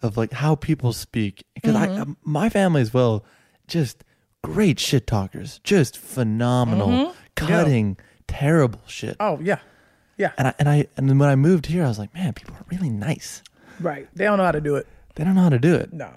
[0.02, 2.12] of like how people speak because I Mm-hmm.
[2.24, 3.24] my family as well,
[3.68, 4.02] just
[4.52, 7.96] great shit talkers, just phenomenal, cutting
[8.28, 9.18] terrible shit.
[9.18, 9.42] Mm-hmm.
[9.42, 9.58] Oh yeah,
[10.16, 12.32] yeah, And I and I and then when I moved here, I was like, man,
[12.32, 13.42] people are really nice.
[13.80, 14.08] right.
[14.14, 14.86] They don't know how to do it.
[15.14, 15.92] They don't know how to do it.
[15.92, 16.10] No,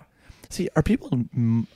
[0.50, 1.68] See, are people m-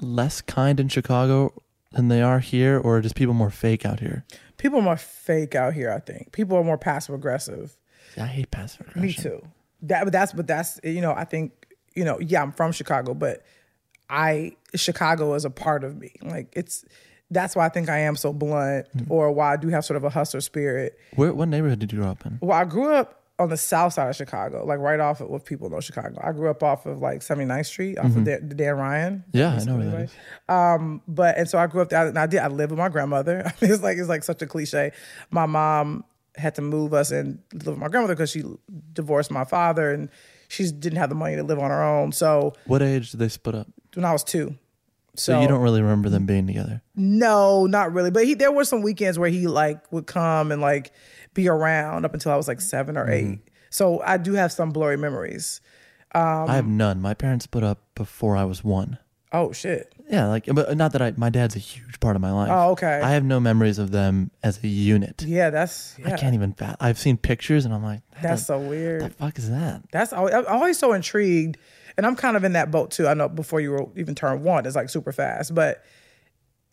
[0.00, 1.52] less kind in Chicago
[1.92, 4.24] than they are here, or are just people more fake out here?
[4.56, 5.90] people are more fake out here.
[5.92, 7.76] I think people are more passive aggressive.
[8.16, 9.02] I hate passive aggression.
[9.02, 9.46] Me too.
[9.82, 11.52] That, but that's, but that's, you know, I think,
[11.94, 13.44] you know, yeah, I'm from Chicago, but
[14.10, 16.12] I Chicago is a part of me.
[16.22, 16.84] Like it's,
[17.30, 20.04] that's why I think I am so blunt, or why I do have sort of
[20.04, 20.98] a hustler spirit.
[21.16, 22.38] Where, what neighborhood did you grow up in?
[22.40, 25.44] Well, I grew up on the south side of Chicago, like right off of what
[25.44, 26.20] people know Chicago.
[26.22, 29.24] I grew up off of like 79th Street, off of Dan, Dan Ryan.
[29.32, 30.14] Yeah, I know where that is.
[30.48, 32.06] Um, but and so I grew up there.
[32.06, 32.38] And I did.
[32.40, 33.52] I lived with my grandmother.
[33.60, 34.92] It's like it's like such a cliche.
[35.30, 36.04] My mom
[36.36, 38.44] had to move us and live with my grandmother because she
[38.92, 40.10] divorced my father and
[40.48, 42.12] she didn't have the money to live on her own.
[42.12, 43.66] So What age did they split up?
[43.94, 44.56] When I was two.
[45.16, 46.82] So, you don't really remember them being together.
[46.96, 48.10] No, not really.
[48.10, 50.90] But he there were some weekends where he like would come and like
[51.34, 53.32] be around up until I was like seven or Mm-hmm.
[53.34, 53.38] eight.
[53.70, 55.60] So I do have some blurry memories.
[56.14, 57.00] Um, I have none.
[57.00, 58.98] My parents split up before I was one.
[59.32, 59.92] Oh shit.
[60.10, 61.12] Yeah, like, but not that I.
[61.16, 62.50] My dad's a huge part of my life.
[62.52, 63.00] Oh, okay.
[63.02, 65.24] I have no memories of them as a unit.
[65.26, 66.12] Yeah, that's yeah.
[66.14, 66.54] I can't even.
[66.78, 69.00] I've seen pictures, and I'm like, That's the, so weird.
[69.02, 69.82] the fuck is that?
[69.92, 71.56] That's always, I'm always so intrigued,
[71.96, 73.06] and I'm kind of in that boat too.
[73.06, 75.84] I know before you were even turned one, it's like super fast, but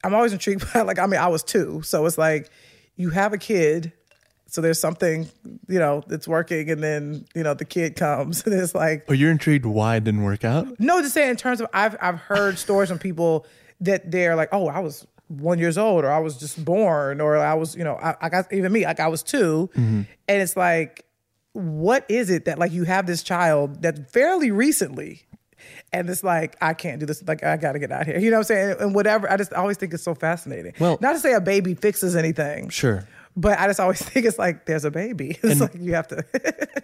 [0.04, 2.50] I'm always intrigued by like I mean I was two, so it's like
[2.96, 3.94] you have a kid,
[4.48, 5.30] so there's something
[5.68, 9.14] you know that's working, and then you know the kid comes, and it's like Oh,
[9.14, 10.68] you're intrigued why it didn't work out?
[10.80, 13.46] no, just saying in terms of I've I've heard stories from people
[13.82, 17.38] that they're like, oh, I was one years old, or I was just born, or
[17.38, 20.02] I was, you know, I, I got even me, like I was 2 mm-hmm.
[20.28, 21.06] and it's like,
[21.54, 25.24] what is it that like you have this child that fairly recently,
[25.94, 28.30] and it's like I can't do this, like I got to get out here, you
[28.32, 29.30] know what I'm saying, and whatever.
[29.32, 30.74] I just always think it's so fascinating.
[30.80, 33.08] Well- not to say a baby fixes anything, Sure.
[33.36, 35.38] but I just always think it's like there's a baby.
[35.44, 36.24] It's like you have to.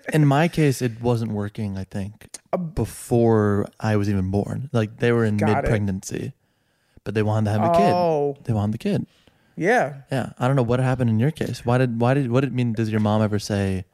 [0.14, 1.78] In my case, it wasn't working.
[1.78, 4.70] I think um, before I was even born.
[4.74, 6.34] Like they were in mid pregnancy,
[7.04, 7.92] but they wanted to have a kid.
[7.94, 8.38] Oh.
[8.44, 9.06] They wanted the kid.
[9.56, 10.02] yeah.
[10.12, 11.66] Yeah, I don't know what happened in your case.
[11.66, 12.74] Why did why did what did it mean?
[12.74, 13.86] Does your mom ever say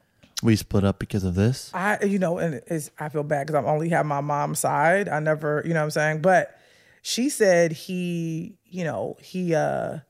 [0.44, 1.70] we split up because of this?
[1.72, 5.08] I, you know, and it's, I feel bad because I only have my mom's side.
[5.08, 6.20] I never, you know what I'm saying?
[6.20, 6.60] But
[7.00, 10.00] she said he, you know, he, uh,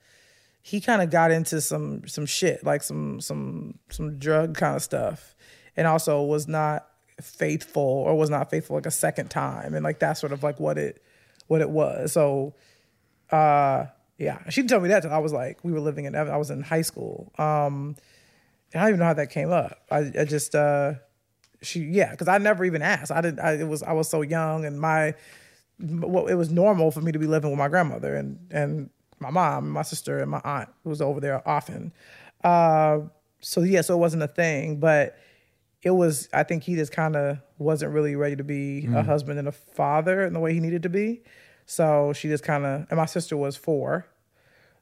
[0.60, 4.82] he kind of got into some, some shit, like some, some, some drug kind of
[4.82, 5.36] stuff.
[5.76, 6.88] And also was not
[7.20, 9.72] faithful or was not faithful like a second time.
[9.72, 11.00] And like, that's sort of like what it,
[11.46, 12.12] what it was.
[12.12, 12.54] So,
[13.30, 13.86] uh,
[14.18, 16.36] yeah, she didn't tell me that till I was like, we were living in, I
[16.36, 17.32] was in high school.
[17.38, 17.94] Um,
[18.74, 19.84] I don't even know how that came up.
[19.90, 20.94] I, I just, uh,
[21.62, 23.10] she, yeah, because I never even asked.
[23.10, 23.40] I didn't.
[23.40, 25.14] I, it was I was so young, and my,
[25.78, 29.30] well, it was normal for me to be living with my grandmother and and my
[29.30, 31.92] mom, and my sister, and my aunt who was over there often.
[32.42, 33.00] Uh,
[33.40, 35.16] so yeah, so it wasn't a thing, but
[35.82, 36.28] it was.
[36.32, 39.52] I think he just kind of wasn't really ready to be a husband and a
[39.52, 41.22] father in the way he needed to be.
[41.66, 44.06] So she just kind of, and my sister was four.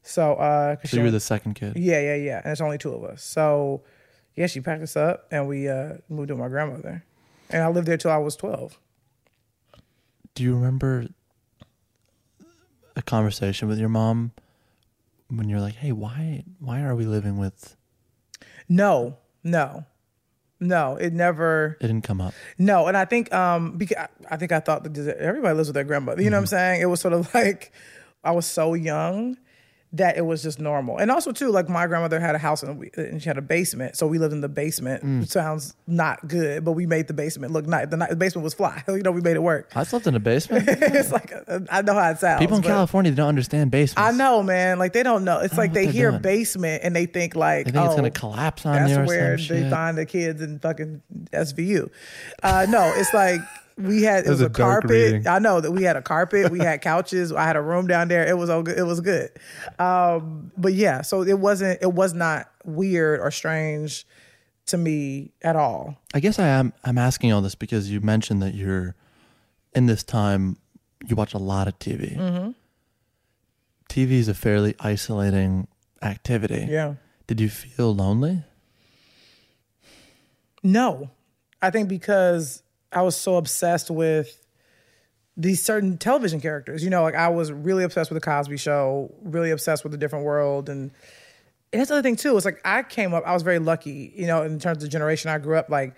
[0.03, 1.77] So, uh, So you were the second kid.
[1.77, 2.41] yeah, yeah, yeah.
[2.45, 3.23] And it's only two of us.
[3.23, 3.83] So
[4.35, 7.05] yeah, she packed us up and we uh, moved to my grandmother.
[7.51, 8.79] And I lived there till I was 12.
[10.35, 11.07] Do you remember
[12.97, 14.33] a conversation with your mom
[15.29, 17.77] when you're like, "Hey, why why are we living with?"
[18.69, 19.85] No, no,
[20.59, 20.97] no.
[20.97, 21.77] It never.
[21.81, 22.33] It didn't come up.
[22.57, 25.85] No, and I think um because I think I thought that everybody lives with their
[25.85, 26.23] grandmother.
[26.23, 26.81] You know what I'm saying?
[26.81, 27.71] It was sort of like
[28.25, 29.37] I was so young
[29.95, 30.97] that it was just normal.
[30.97, 33.43] And also too, like my grandmother had a house and, we, and she had a
[33.43, 35.21] basement, so we lived in the basement.
[35.21, 37.89] Which sounds not good, but we made the basement look nice.
[37.89, 38.83] The, the basement was fly.
[38.89, 39.71] you know, we made it work.
[39.75, 40.65] I slept in a basement.
[40.69, 42.41] it's like uh, I know how it sounds.
[42.41, 43.99] People in California don't understand basements.
[43.99, 44.79] I know, man.
[44.79, 45.41] Like they don't know.
[45.41, 46.23] It's don't like what they hear doing.
[46.23, 49.05] basement and they think like, They think oh, it's gonna collapse on that's you or
[49.05, 49.71] where they shit.
[49.71, 51.03] find the kids in fucking
[51.33, 51.91] SVU.
[52.43, 53.41] Uh, no, it's like
[53.77, 54.91] we had it was was a a, carpet.
[54.91, 55.27] reading.
[55.27, 56.51] I know that we had a carpet.
[56.51, 57.33] We had couches.
[57.33, 58.27] I had a room down there.
[58.27, 58.79] It was all good.
[58.79, 59.31] It was good.
[59.79, 61.83] Um, but yeah, so it wasn't.
[61.83, 64.07] It was not weird or strange
[64.67, 65.97] to me at all.
[66.15, 66.73] I guess I am.
[66.85, 68.95] I'm asking all this because you mentioned that you're
[69.75, 70.59] in this time.
[71.07, 72.17] You watch a lot of TV.
[72.17, 72.51] Mm-hmm.
[73.89, 75.67] TV is a fairly isolating
[76.01, 76.67] activity.
[76.69, 76.95] Yeah.
[77.27, 78.45] Did you feel lonely?
[80.63, 81.11] No,
[81.61, 84.39] I think because I was so obsessed with
[85.37, 86.85] these certain television characters.
[86.85, 89.99] You know, like I was really obsessed with the Cosby Show, really obsessed with the
[89.99, 90.91] Different World, and
[91.73, 92.37] and that's the other thing too.
[92.37, 95.31] It's like I came up, I was very lucky, you know, in terms of generation
[95.31, 95.71] I grew up.
[95.71, 95.95] Like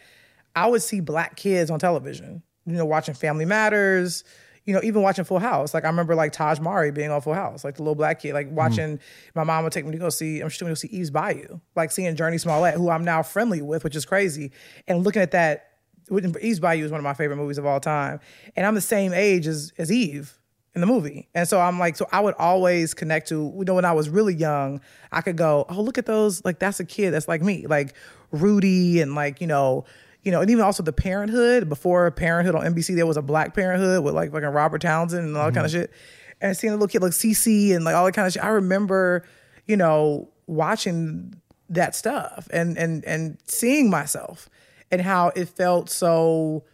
[0.55, 4.23] I would see black kids on television, you know, watching Family Matters,
[4.67, 5.75] you know, even watching Full House.
[5.75, 8.35] Like I remember like Tahj Mowry being on Full House, like the little black kid,
[8.35, 8.57] like mm-hmm.
[8.57, 9.01] watching.
[9.35, 10.41] My mom would take me to go see.
[10.41, 13.61] I'm sure to go see Eve's Bayou, like seeing Jurnee Smollett, who I'm now friendly
[13.61, 14.53] with, which is crazy,
[14.87, 15.71] and looking at that.
[16.11, 18.21] Eve's Bayou is one of my favorite movies of all time,
[18.57, 20.39] and I'm the same age as as Eve
[20.75, 21.29] in the movie.
[21.35, 24.09] And so I'm like, so I would always connect to, you know, when I was
[24.09, 24.81] really young,
[25.13, 27.95] I could go, oh, look at those, like that's a kid that's like me, like
[28.33, 29.85] Rudy and like, you know,
[30.23, 31.69] you know, and even also the Parenthood.
[31.69, 35.37] Before Parenthood on NBC, there was a Black Parenthood with like fucking Robert Townsend and
[35.37, 35.83] all that kind of mm-hmm.
[35.83, 35.93] shit.
[36.41, 38.43] And seeing a little kid like CC and like all that kind of shit.
[38.43, 39.25] I remember,
[39.67, 41.41] you know, watching
[41.71, 44.49] that stuff and and and seeing myself
[44.95, 46.65] and how it felt so,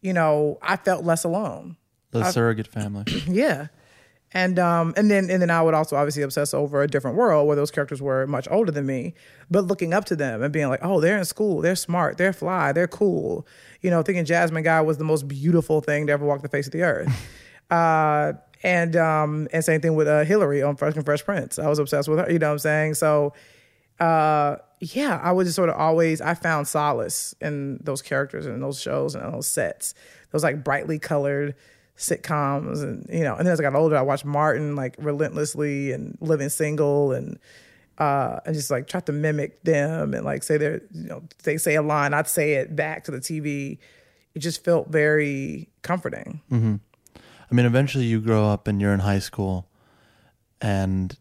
[0.00, 1.76] you know, I felt less alone.
[2.12, 3.04] The surrogate family.
[3.26, 3.68] Yeah.
[4.34, 7.46] And um and then and then I would also obviously obsess over a different world
[7.46, 9.12] where those characters were much older than me,
[9.50, 12.32] but looking up to them and being like, oh, they're in school, they're smart, they're
[12.32, 13.46] fly, they're cool.
[13.82, 16.66] You know, thinking Jasmine Guy was the most beautiful thing to ever walk the face
[16.66, 17.10] of the earth.
[17.70, 18.32] uh
[18.62, 21.58] and um and same thing with uh Hilary on Fresh and Fresh Prince.
[21.58, 22.94] I was obsessed with her, you know what I'm saying?
[22.94, 23.34] So
[24.00, 28.62] uh yeah, I would just sort of always I found solace in those characters and
[28.62, 29.94] those shows and those sets.
[30.30, 31.54] Those like brightly colored
[31.96, 35.92] sitcoms and you know and then as i got older i watched martin like relentlessly
[35.92, 37.38] and living single and
[37.98, 41.58] uh and just like tried to mimic them and like say they're you know they
[41.58, 43.78] say a line i'd say it back to the tv
[44.34, 46.76] it just felt very comforting Mm-hmm.
[47.52, 49.68] I mean, eventually you grow up and you're in high school,
[50.62, 51.14] and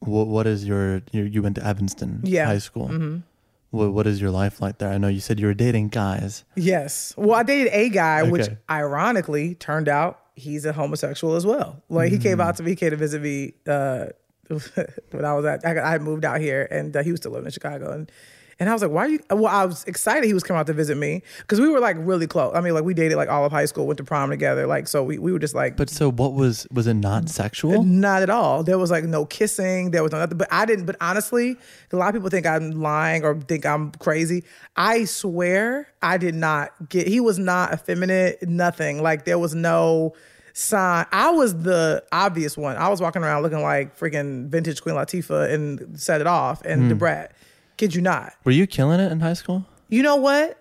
[0.00, 2.46] what what is your, your you went to Evanston Yeah.
[2.46, 3.22] High School?
[3.70, 4.90] What what is your life like there?
[4.90, 6.44] I know you said you were dating guys.
[6.54, 11.82] yes well i dated a guy which ironically turned out he's a homosexual as well
[11.88, 14.06] like he came out to me he came to visit me uh
[15.10, 17.46] when i was at i, I moved out here and uh, he was still living
[17.46, 18.10] in chicago and
[18.58, 19.20] and I was like, why are you?
[19.28, 21.96] Well, I was excited he was coming out to visit me because we were like
[21.98, 22.54] really close.
[22.54, 24.66] I mean, like we dated like all of high school, went to prom together.
[24.66, 27.82] Like, so we, we were just like, But so what was was it not sexual?
[27.84, 28.62] Not at all.
[28.62, 29.90] There was like no kissing.
[29.90, 30.38] There was no nothing.
[30.38, 30.86] But I didn't.
[30.86, 31.56] But honestly,
[31.92, 34.42] a lot of people think I'm lying or think I'm crazy.
[34.74, 37.08] I swear I did not get.
[37.08, 38.48] He was not effeminate.
[38.48, 39.02] Nothing.
[39.02, 40.14] Like there was no
[40.54, 41.04] sign.
[41.12, 42.76] I was the obvious one.
[42.76, 46.84] I was walking around looking like freaking vintage Queen Latifah and set it off and
[46.84, 46.88] hmm.
[46.88, 47.32] the brat.
[47.76, 48.32] Kid you not.
[48.44, 49.64] Were you killing it in high school?
[49.88, 50.58] You know what?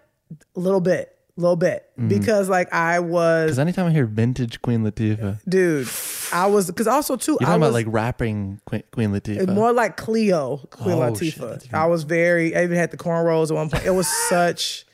[0.55, 1.11] A little bit.
[1.37, 1.89] A little bit.
[1.99, 2.07] Mm-hmm.
[2.09, 5.87] Because like I was Because anytime I hear vintage Queen Latifah, dude.
[6.33, 7.33] I was because also too.
[7.39, 9.53] you're I talking was about like rapping Queen, Queen Latifah.
[9.53, 11.49] more like Cleo, Queen Oh, Latifah.
[11.51, 12.55] that's I was very.
[12.55, 13.85] I even had the cornrows at one point.
[13.85, 14.85] It was such.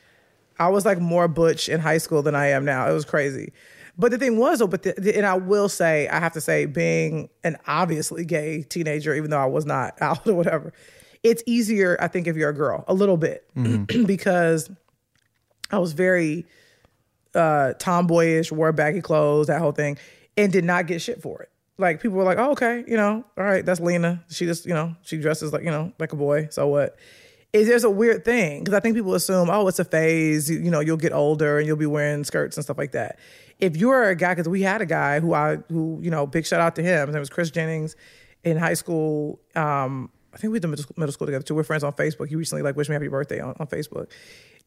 [0.58, 2.88] I was like more butch in high school than I am now.
[2.88, 3.52] It was crazy.
[3.98, 6.40] But the thing was, though, but the, the- and I will say, I have to
[6.40, 10.72] say, being an obviously gay teenager, even though I was not out or whatever,
[11.22, 13.48] it's easier, I think, if you're a girl, a little bit,
[14.06, 14.70] because
[15.70, 16.46] I was very
[17.34, 19.98] uh, tomboyish, wore baggy clothes, that whole thing,
[20.36, 21.50] and did not get shit for it.
[21.78, 24.22] Like people were like, "Oh, okay, you know, all right, that's Lena.
[24.28, 26.48] She just, you know, she dresses like, you know, like a boy.
[26.50, 26.96] So what?"
[27.52, 30.50] Is there's a weird thing because I think people assume, "Oh, it's a phase.
[30.50, 33.18] You, you know, you'll get older and you'll be wearing skirts and stuff like that."
[33.58, 36.46] If you're a guy, because we had a guy who I, who you know, big
[36.46, 37.08] shout out to him.
[37.08, 37.96] His name was Chris Jennings
[38.44, 39.40] in high school.
[39.54, 41.54] Um, I think we to middle school, middle school together too.
[41.54, 42.28] We're friends on Facebook.
[42.28, 44.10] He recently like wished me happy birthday on, on Facebook.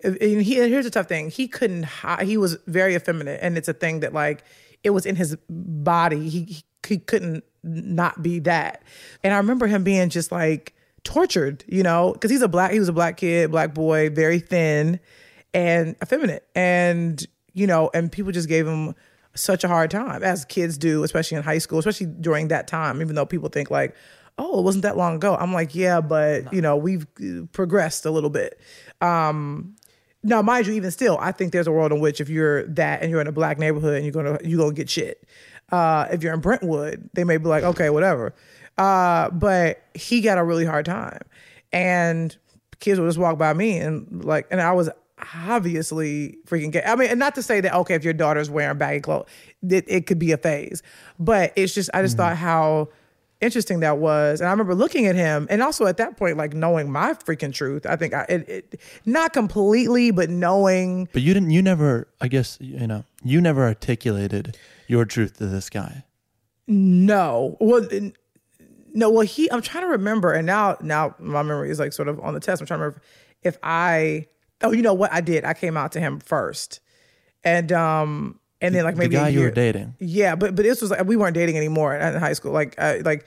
[0.04, 1.84] And he, and here's the tough thing: he couldn't.
[1.84, 4.44] hi- He was very effeminate, and it's a thing that like
[4.84, 6.30] it was in his body.
[6.30, 8.84] He he, he couldn't not be that.
[9.24, 12.72] And I remember him being just like tortured, you know, because he's a black.
[12.72, 15.00] He was a black kid, black boy, very thin
[15.54, 18.94] and effeminate, and you know, and people just gave him
[19.34, 23.02] such a hard time as kids do, especially in high school, especially during that time.
[23.02, 23.96] Even though people think like,
[24.38, 25.36] oh, it wasn't that long ago.
[25.36, 28.60] I'm like, yeah, but you know, we've uh, progressed a little bit.
[29.02, 29.76] Um,
[30.24, 33.02] now, mind you, even still, I think there's a world in which if you're that
[33.02, 35.24] and you're in a black neighborhood and you're gonna you're gonna get shit.
[35.72, 38.34] Uh, if you're in Brentwood, they may be like, okay, whatever.
[38.78, 41.22] Uh, but he got a really hard time,
[41.72, 42.36] and
[42.80, 44.90] kids would just walk by me and like, and I was
[45.46, 46.84] obviously freaking gay.
[46.86, 49.28] I mean, and not to say that okay, if your daughter's wearing baggy clothes,
[49.68, 50.84] it, it could be a phase,
[51.20, 52.90] but it's just I just thought how
[53.46, 56.54] interesting that was and i remember looking at him and also at that point like
[56.54, 61.34] knowing my freaking truth i think i it, it not completely but knowing but you
[61.34, 61.52] didn't.
[61.52, 62.08] You never.
[62.20, 63.04] I guess you know.
[63.24, 66.04] You never articulated your truth to this guy.
[66.68, 67.88] no well
[68.94, 72.08] no well he i'm trying to remember and now now my memory is like sort
[72.08, 73.02] of on the test i'm trying to remember
[73.44, 74.26] if i
[74.62, 76.80] oh you know what i did i came out to him first
[77.44, 79.96] and um and then like maybe the guy a you were dating.
[80.00, 82.52] Yeah, but but this was like we weren't dating anymore in high school.
[82.52, 83.26] Like uh, like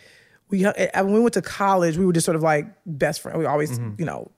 [0.50, 0.72] we uh,
[1.04, 3.38] when we went to college, we were just sort of like best friends.
[3.38, 4.30] We always you know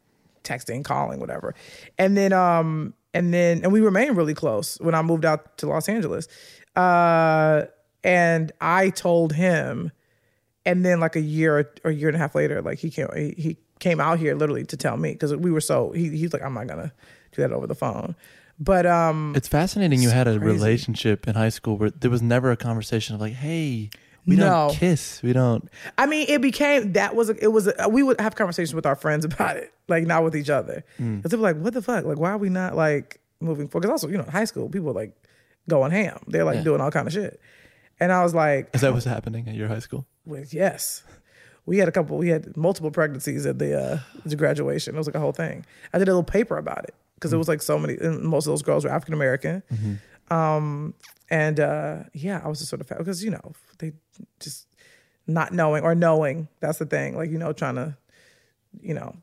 [0.45, 1.55] texting, calling, whatever.
[1.99, 5.67] And then um and then and we remained really close when I moved out to
[5.67, 6.29] Los Angeles.
[6.77, 7.65] Uh
[8.03, 9.93] and I told him
[10.65, 13.09] and then like a year or a year and a half later like he came
[13.15, 16.33] he, he came out here literally to tell me because we were so he, he's
[16.33, 16.93] like I'm not gonna
[17.33, 18.15] do that over the phone.
[18.63, 20.01] But um It's fascinating.
[20.03, 20.45] You had a crazy.
[20.53, 23.89] relationship in high school where there was never a conversation of like, "Hey,
[24.27, 24.45] we No.
[24.69, 25.23] don't kiss.
[25.23, 28.35] We don't." I mean, it became that was a, it was a, we would have
[28.35, 30.85] conversations with our friends about it, like not with each other.
[30.99, 32.05] Because they were like, "What the fuck?
[32.05, 34.69] Like, why are we not like moving forward?" Because also, you know, in high school,
[34.69, 35.17] people are like
[35.69, 36.19] going ham.
[36.29, 36.65] They're like Yeah.
[36.65, 37.41] doing all kind of shit.
[37.99, 40.07] And I was like, Is that what's happening at your high school?
[40.27, 41.03] well, yes.
[41.67, 42.19] We had a couple.
[42.19, 44.95] We had multiple pregnancies at the uh, the graduation.
[44.95, 45.65] It was like a whole thing.
[45.95, 47.97] I did a little paper about it because it was like so many.
[47.99, 49.63] And most of those girls were African American.
[50.31, 50.95] Um,
[51.29, 53.93] and uh, yeah, I was just sort of because you know they
[54.41, 54.67] just
[55.27, 56.49] not knowing or knowing.
[56.61, 57.17] That's the thing.
[57.17, 57.97] Like you know, trying to
[58.81, 59.17] you know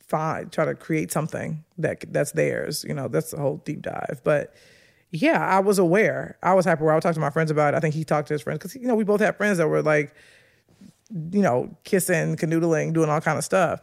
[0.00, 2.84] find try to create something that that's theirs.
[2.86, 4.20] You know, that's the whole deep dive.
[4.24, 4.54] But
[5.12, 6.38] yeah, I was aware.
[6.42, 7.76] I was happy where I would talk to my friends about it.
[7.76, 9.68] I think he talked to his friends because you know we both had friends that
[9.68, 10.14] were like,
[11.10, 13.80] you know, kissing, canoodling, doing all kind of stuff,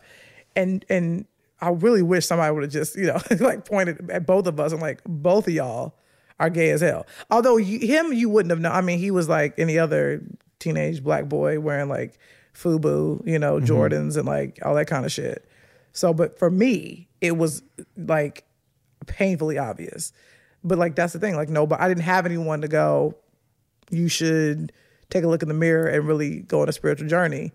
[0.56, 1.26] and and
[1.60, 4.72] I really wish somebody would have just you know like pointed at both of us
[4.72, 5.96] and like both of y'all
[6.40, 7.06] are gay as hell.
[7.32, 8.74] Although you, him, you wouldn't have known.
[8.74, 10.22] I mean, he was like any other
[10.60, 12.20] teenage black boy wearing like
[12.54, 15.48] FUBU, you know, Jordans and like all that kind of shit.
[15.94, 17.64] So, but for me, it was
[17.96, 18.46] like
[19.08, 20.14] painfully obvious.
[20.64, 23.16] But like that's the thing, like nobody, I didn't have anyone to go.
[23.90, 24.72] You should
[25.10, 27.52] take a look in the mirror and really go on a spiritual journey.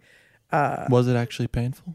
[0.51, 1.95] Uh, was it actually painful?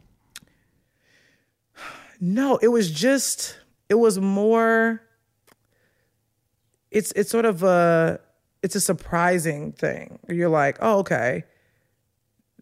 [2.20, 3.58] No, it was just
[3.90, 5.02] it was more
[6.92, 8.20] it's it's sort of a
[8.64, 10.20] it's a surprising thing.
[10.28, 11.44] You're like, "Oh, okay."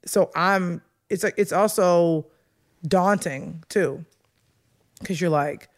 [0.06, 2.28] So I'm it's like it's also
[2.86, 4.06] daunting too.
[5.04, 5.70] Cuz you're like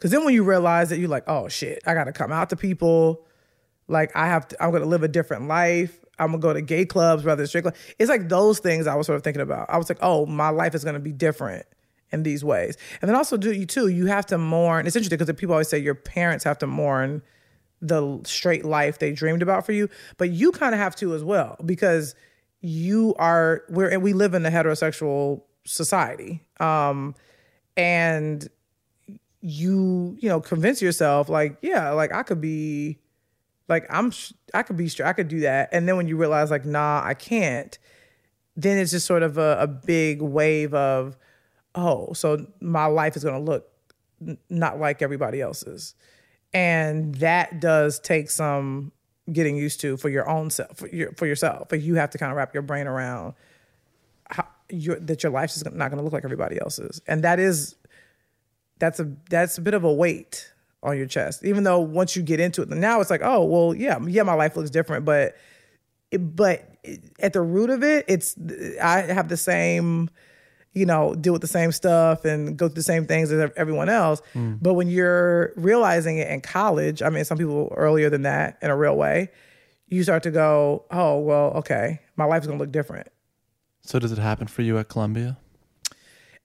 [0.00, 2.50] cuz then when you realize that you're like, "Oh shit, I got to come out
[2.50, 3.26] to people.
[3.88, 5.98] Like I have to I'm going to live a different life.
[6.18, 8.94] I'm to go to gay clubs rather than straight clubs." It's like those things I
[8.94, 9.70] was sort of thinking about.
[9.70, 11.66] I was like, "Oh, my life is to be different."
[12.12, 12.76] In these ways.
[13.00, 14.86] And then also do you too, you have to mourn.
[14.86, 17.22] It's interesting because people always say your parents have to mourn
[17.80, 21.24] the straight life they dreamed about for you, but you kind of have to as
[21.24, 22.14] well because
[22.60, 26.42] you are we're and we live in a heterosexual society.
[26.60, 27.14] Um
[27.76, 28.48] and
[29.40, 32.98] you, you know, convince yourself like, yeah, like I could be
[33.68, 34.12] like I'm
[34.54, 35.70] I could be straight, I could do that.
[35.72, 37.76] And then when you realize like, nah, I can't,
[38.56, 41.16] then it's just sort of a, a big wave of
[41.74, 43.68] oh, so my life is going to look
[44.26, 45.94] n- not like everybody else's.
[46.52, 48.92] And that does take some
[49.32, 51.68] getting used to for your own self, for, your, for yourself.
[51.68, 53.34] But you have to kind of wrap your brain around
[54.28, 57.00] how your, that your life is not going to look like everybody else's.
[57.06, 57.76] And that is,
[58.78, 60.52] that's a, that's a bit of a weight
[60.82, 61.44] on your chest.
[61.44, 64.34] Even though once you get into it, now it's like, oh, well, yeah, yeah, my
[64.34, 65.36] life looks different, but,
[66.18, 66.68] but
[67.20, 68.36] at the root of it, it's,
[68.82, 70.10] I have the same,
[70.74, 73.88] you know, deal with the same stuff and go through the same things as everyone
[73.88, 74.22] else.
[74.34, 74.58] Mm.
[74.62, 78.70] But when you're realizing it in college, I mean, some people earlier than that in
[78.70, 79.30] a real way,
[79.88, 83.08] you start to go, oh, well, okay, my life is going to look different.
[83.82, 85.36] So does it happen for you at Columbia?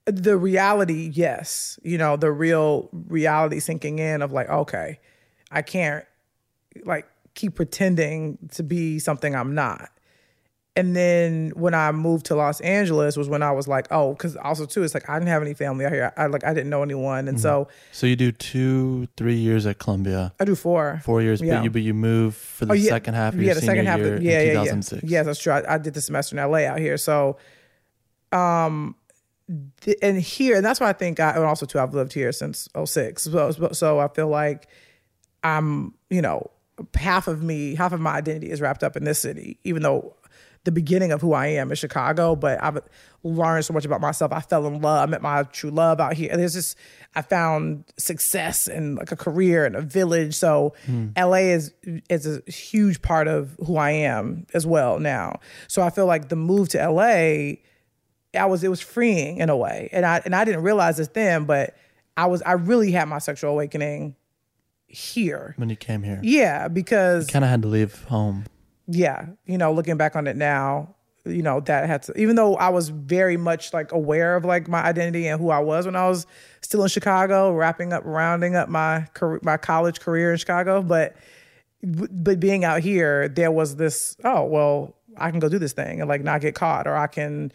[0.06, 1.80] The reality, yes.
[1.84, 5.00] You know, the real reality sinking in of like, okay,
[5.52, 6.04] I can't
[6.84, 9.90] like keep pretending to be something I'm not.
[10.78, 14.36] And then when I moved to Los Angeles was when I was like, oh, because
[14.38, 16.14] also too, it's like I didn't have any family out here.
[16.16, 19.80] I like I didn't know anyone, and so So you do two, three years at
[19.80, 21.02] Columbia, I do four.
[21.04, 21.56] four years, Yeah.
[21.56, 22.90] but you but you move for the Oh, yeah.
[22.92, 24.00] second half of yeah, the second half.
[24.00, 25.04] Of, yeah, in yeah, 2006.
[25.04, 25.10] yeah.
[25.10, 25.54] Yes, that's true.
[25.54, 27.38] I, I did the semester in LA out here, so
[28.32, 28.96] um,
[30.02, 31.80] and here, and that's why I think I and also too.
[31.80, 33.24] I've lived here since 06.
[33.24, 34.68] so so I feel like
[35.44, 36.52] I'm, you know,
[36.96, 40.16] half of me, half of my identity is wrapped up in this city, even though
[40.68, 42.78] the beginning of who I am in Chicago, but I've
[43.24, 44.34] learned so much about myself.
[44.34, 46.36] I fell in love, I met my true love out here.
[46.36, 46.78] There's just
[47.16, 50.36] I found success and like a career and a village.
[50.36, 51.08] So hmm.
[51.18, 51.72] LA is
[52.10, 55.40] is a huge part of who I am as well now.
[55.70, 57.60] So I feel like the move to LA,
[58.38, 59.88] I was it was freeing in a way.
[59.94, 61.78] And I and I didn't realize this then, but
[62.18, 64.18] I was I really had my sexual awakening
[64.88, 65.54] here.
[65.56, 68.44] When you came here, Yeah, because kind of had to leave home.
[68.88, 72.56] Yeah, you know, looking back on it now, you know, that had to, even though
[72.56, 75.96] I was very much like aware of like my identity and who I was when
[75.96, 76.26] I was
[76.62, 81.16] still in Chicago, wrapping up, rounding up my career, my college career in Chicago, but
[81.84, 86.02] but being out here, there was this, oh, well, I can go do this thing
[86.02, 87.52] and like not get caught, or I can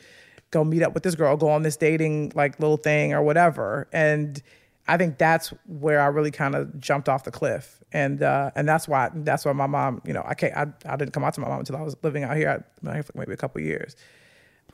[0.51, 3.89] go meet up with this girl, go on this dating like little thing or whatever.
[3.93, 4.41] And
[4.89, 7.79] I think that's where I really kind of jumped off the cliff.
[7.93, 10.97] And uh, and that's why that's why my mom, you know, I can't I, I
[10.97, 12.65] didn't come out to my mom until I was living out here.
[12.87, 13.95] I, maybe a couple years.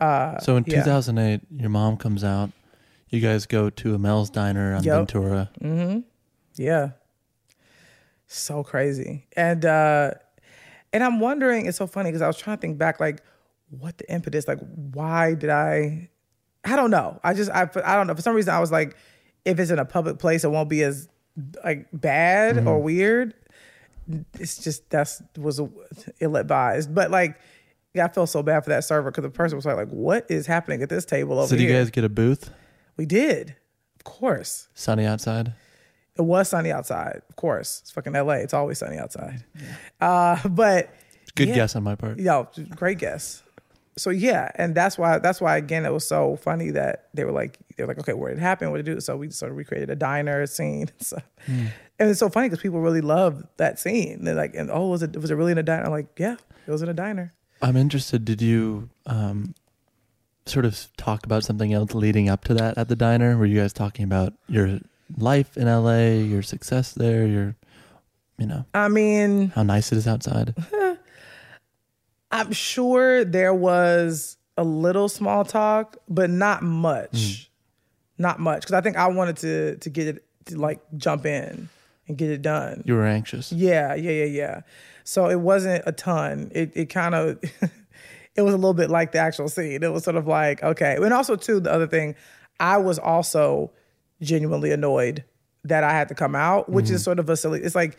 [0.01, 0.83] so in yeah.
[0.85, 2.51] 2008, your mom comes out.
[3.11, 4.95] You guys go to a Mel's Diner on Yep.
[4.97, 5.51] Ventura.
[6.55, 6.91] Yeah.
[8.27, 9.27] So crazy.
[9.37, 10.13] And uh
[10.93, 13.23] and I'm wondering, it's so funny because I was trying to think back like
[13.71, 14.59] what the impetus, like
[14.93, 16.09] why did I
[16.65, 17.19] I don't know.
[17.25, 18.15] I just I I don't know.
[18.15, 18.97] For some reason I was like,
[19.49, 21.09] if it's in a public place, it won't be as
[21.65, 23.35] like bad or weird.
[24.39, 25.61] It's just that's was
[26.21, 26.95] ill advised.
[26.95, 27.39] But like
[27.99, 30.47] I felt so bad for that server because the person was like, like, what is
[30.47, 32.51] happening at this table over So, did you guys get a booth?
[32.97, 33.57] we did.
[33.97, 34.69] Of course.
[34.75, 35.53] Sunny outside?
[36.17, 37.79] It was sunny outside, of course.
[37.83, 38.35] It's fucking LA.
[38.35, 39.45] It's always sunny outside.
[40.01, 40.91] Uh, but
[41.37, 41.55] Good Yeah.
[41.55, 42.19] guess on my part.
[42.19, 43.43] yo, great guess.
[43.99, 47.33] So yeah, and that's why that's why again it was so funny that they were
[47.33, 49.31] like they were like okay where did it happen what did it do so we
[49.31, 51.71] sort of recreated a diner scene and stuff and
[52.11, 55.17] it's so funny because people really love that scene they're like and oh was it
[55.17, 56.37] was it really in a diner I'm like yeah
[56.67, 58.25] it was in a diner I'm interested.
[58.25, 59.55] Did you um,
[60.47, 63.37] sort of talk about something else leading up to that at the diner?
[63.37, 64.81] Were you guys talking about your
[65.17, 67.57] life in LA, your success there, your,
[68.39, 70.55] you know, I mean how nice it is outside?
[72.31, 77.13] I'm sure there was a little small talk, but not much.
[77.13, 78.23] Mm-hmm.
[78.23, 78.63] Not much.
[78.63, 81.69] Because I think I wanted to to get it to like jump in
[82.09, 82.83] and get it done.
[82.85, 83.53] You were anxious.
[83.53, 84.61] Yeah, yeah, yeah, yeah.
[85.05, 86.51] So it wasn't a ton.
[86.55, 87.39] It it kind of
[88.35, 89.83] it was a little bit like the actual scene.
[89.83, 90.97] It was sort of like, okay.
[90.97, 92.15] And also too, the other thing,
[92.61, 93.71] I was also
[94.21, 95.25] genuinely annoyed
[95.65, 97.05] that I had to come out, which is mm-hmm.
[97.05, 97.97] sort of a silly it's like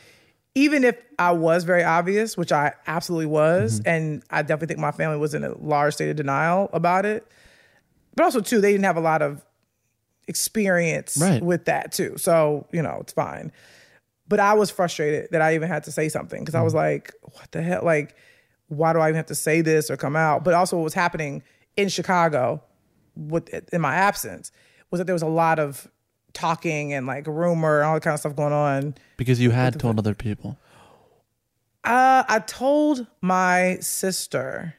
[0.55, 3.89] even if I was very obvious, which I absolutely was, mm-hmm.
[3.89, 7.27] and I definitely think my family was in a large state of denial about it.
[8.15, 9.45] But also too, they didn't have a lot of
[10.27, 11.41] experience Right.
[11.41, 12.17] with that too.
[12.17, 13.51] So, you know, it's fine.
[14.27, 16.93] But I was frustrated that I even had to say something because I was mm-hmm.
[16.93, 17.81] like, what the hell?
[17.83, 18.15] Like,
[18.67, 20.43] why do I even have to say this or come out?
[20.43, 21.41] But also what was happening
[21.75, 22.63] in Chicago
[23.15, 24.51] with in my absence
[24.91, 25.89] was that there was a lot of
[26.33, 28.95] talking and like rumor and all that kind of stuff going on.
[29.17, 30.57] Because you had told other people.
[31.83, 34.75] Uh, I told my sister,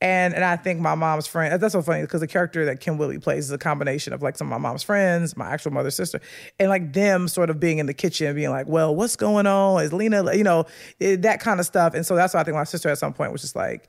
[0.00, 1.60] and and I think my mom's friend.
[1.62, 4.36] That's so funny because the character that Kym Whitley plays is a combination of like
[4.36, 6.20] some of my mom's friends, my actual mother's sister,
[6.58, 9.84] and like them sort of being in the kitchen, being like, "Well, what's going on?
[9.84, 10.66] Is Lena, you know,
[10.98, 13.12] it, that kind of stuff." And so that's why I think my sister at some
[13.12, 13.88] point was just like,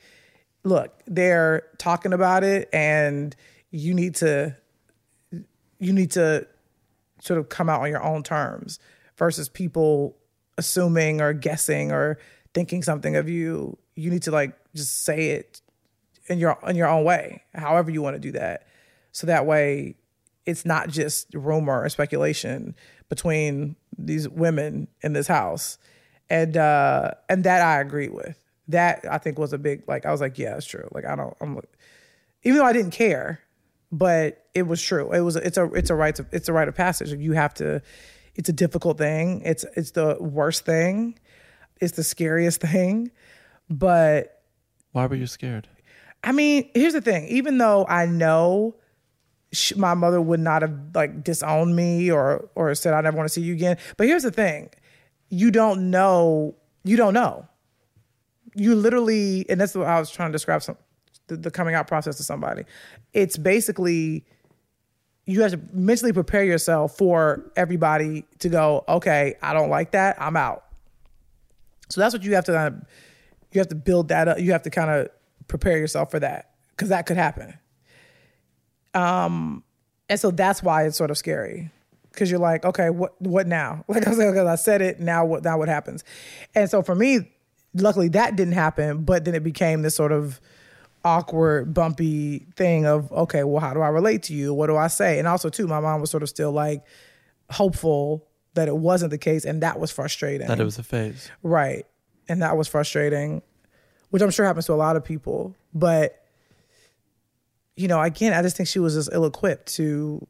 [0.63, 3.35] "Look, they're talking about it, and
[3.71, 4.55] you need to,
[5.79, 6.47] you need to
[7.25, 8.79] sort of come out on your own terms
[9.17, 10.17] versus people
[10.57, 12.17] assuming or guessing or
[12.53, 15.61] thinking something of you you need to like just say it
[16.27, 18.67] in your in your own way however you want to do that.
[19.11, 19.95] So that way
[20.45, 22.75] it's not just rumor or speculation
[23.09, 25.77] between these women in this house.
[26.29, 28.37] And uh and that I agree with.
[28.67, 30.87] That I think was a big like I was like yeah it's true.
[30.91, 31.59] Like I don't I'm
[32.43, 33.39] even though I didn't care,
[33.97, 35.13] but it was true.
[35.13, 37.13] It was it's a it's a right to, it's a rite of passage.
[37.13, 37.81] You have to.
[38.35, 39.41] It's a difficult thing.
[39.45, 41.17] It's it's the worst thing.
[41.79, 43.11] It's the scariest thing.
[43.69, 44.41] But
[44.91, 45.69] Why were you scared?
[46.23, 47.27] I mean, here's the thing.
[47.27, 48.75] Even though I know
[49.53, 53.29] sh- my mother would not have like disowned me or or said I never want
[53.29, 54.69] to see you again, but here's the thing.
[55.29, 56.55] You don't know.
[56.83, 57.47] You don't know.
[58.57, 60.77] You literally, and that's what I was trying to describe some
[61.27, 62.63] the, the coming out process to somebody.
[63.13, 64.25] It's basically
[65.25, 70.21] you have to mentally prepare yourself for everybody to go, okay, I don't like that,
[70.21, 70.63] I'm out.
[71.89, 72.87] So that's what you have to kind of,
[73.51, 74.39] you have to build that up.
[74.39, 75.09] You have to kind of
[75.47, 77.57] prepare yourself for that because that could happen.
[78.93, 79.63] Um,
[80.09, 81.71] and so that's why it's sort of scary
[82.11, 83.83] because you're like, okay, what what now?
[83.89, 84.99] Like I said, okay, I said it.
[84.99, 85.43] Now what?
[85.43, 86.03] Now what happens?
[86.53, 87.31] And so for me,
[87.73, 89.03] luckily that didn't happen.
[89.03, 90.39] But then it became this sort of
[91.05, 94.53] awkward, bumpy thing of okay, well, how do I relate to you?
[94.53, 95.19] What do I say?
[95.19, 96.83] And also too, my mom was sort of still like
[97.51, 100.47] hopeful that it wasn't the case, and that was frustrating.
[100.47, 101.29] That it was a phase.
[101.43, 101.85] Right.
[102.27, 103.43] And that was frustrating,
[104.09, 105.55] which I'm sure happens to a lot of people.
[105.73, 106.23] But,
[107.75, 110.27] you know, again, I just think she was just ill equipped to,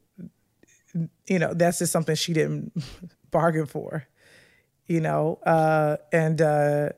[1.26, 2.72] you know, that's just something she didn't
[3.30, 4.06] bargain for,
[4.86, 6.90] you know, uh, and, uh,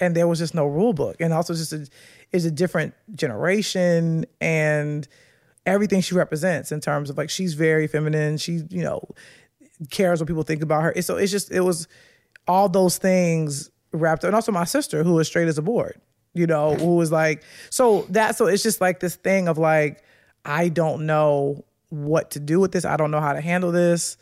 [0.00, 1.16] and there was just no rule book.
[1.20, 1.86] And also just a,
[2.32, 5.06] is a different generation and
[5.66, 8.36] everything she represents in terms of like, she's very feminine.
[8.38, 9.08] She, you know,
[9.90, 11.02] cares what people think about her.
[11.02, 11.88] So it's just, it was
[12.46, 16.00] all those things wrapped up, and also my sister who was straight as a board.
[16.36, 20.02] You know, who was like, so that so it's just like this thing of like,
[20.44, 22.84] I don't know what to do with this.
[22.84, 24.16] I don't know how to handle this.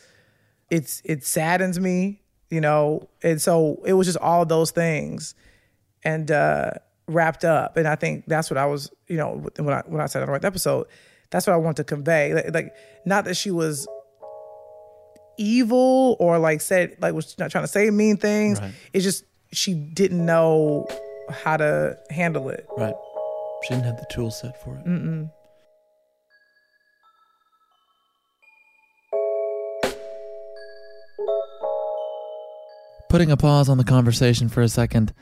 [0.68, 2.20] It's it saddens me,
[2.50, 5.34] you know, and so it was just all those things,
[6.04, 6.70] and uh
[7.08, 7.76] wrapped up.
[7.76, 10.26] And I think that's what I was, you know, when I when I said on
[10.26, 10.86] the right episode,
[11.30, 12.34] that's what I want to convey.
[12.34, 12.74] Like, like
[13.04, 13.86] not that she was
[15.38, 18.60] evil or like said like was not trying to say mean things.
[18.60, 18.72] Right.
[18.92, 20.86] It's just she didn't know
[21.30, 22.66] how to handle it.
[22.76, 22.94] Right.
[23.64, 25.28] She didn't have the tool set for it.
[33.08, 35.12] Putting a pause on the conversation for a second,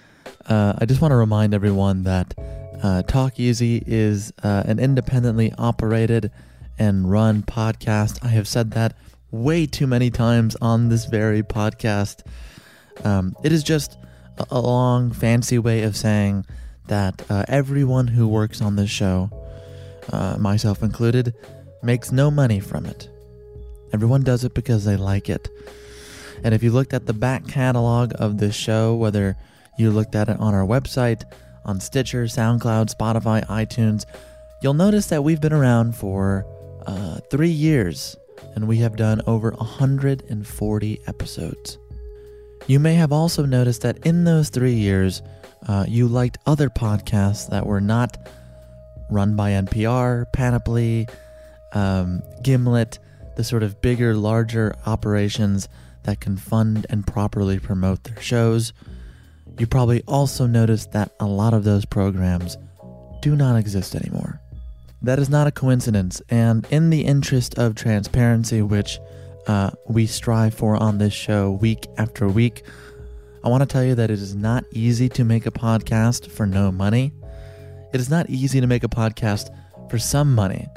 [0.46, 2.34] uh, I just want to remind everyone that
[2.82, 6.30] uh, Talk Easy is uh, an independently operated
[6.78, 8.24] and run podcast.
[8.24, 8.96] I have said that
[9.30, 12.26] way too many times on this very podcast.
[13.04, 13.98] Um, it is just
[14.50, 16.46] a, long, fancy way of saying
[16.86, 19.30] that uh, everyone who works on this show,
[20.12, 21.34] uh, myself included,
[21.82, 23.08] makes no money from it.
[23.92, 25.48] Everyone does it because they like it.
[26.42, 29.36] And if you looked at the back catalog of this show, whether
[29.78, 31.22] you looked at it on our website,
[31.64, 34.04] on Stitcher, SoundCloud, Spotify, iTunes,
[34.62, 36.46] you'll notice that we've been around for
[36.86, 38.16] uh, three years
[38.54, 41.78] and we have done over 140 episodes.
[42.66, 45.22] You may have also noticed that in those three years,
[45.66, 48.16] uh, you liked other podcasts that were not
[49.10, 51.08] run by NPR, Panoply,
[51.72, 52.98] um, Gimlet,
[53.36, 55.68] the sort of bigger, larger operations
[56.04, 58.72] that can fund and properly promote their shows.
[59.60, 62.56] You probably also noticed that a lot of those programs
[63.20, 64.40] do not exist anymore.
[65.02, 68.98] That is not a coincidence, and in the interest of transparency, which
[69.46, 72.62] uh, we strive for on this show week after week,
[73.44, 76.46] I want to tell you that it is not easy to make a podcast for
[76.46, 77.12] no money.
[77.92, 79.50] It is not easy to make a podcast
[79.90, 80.68] for some money.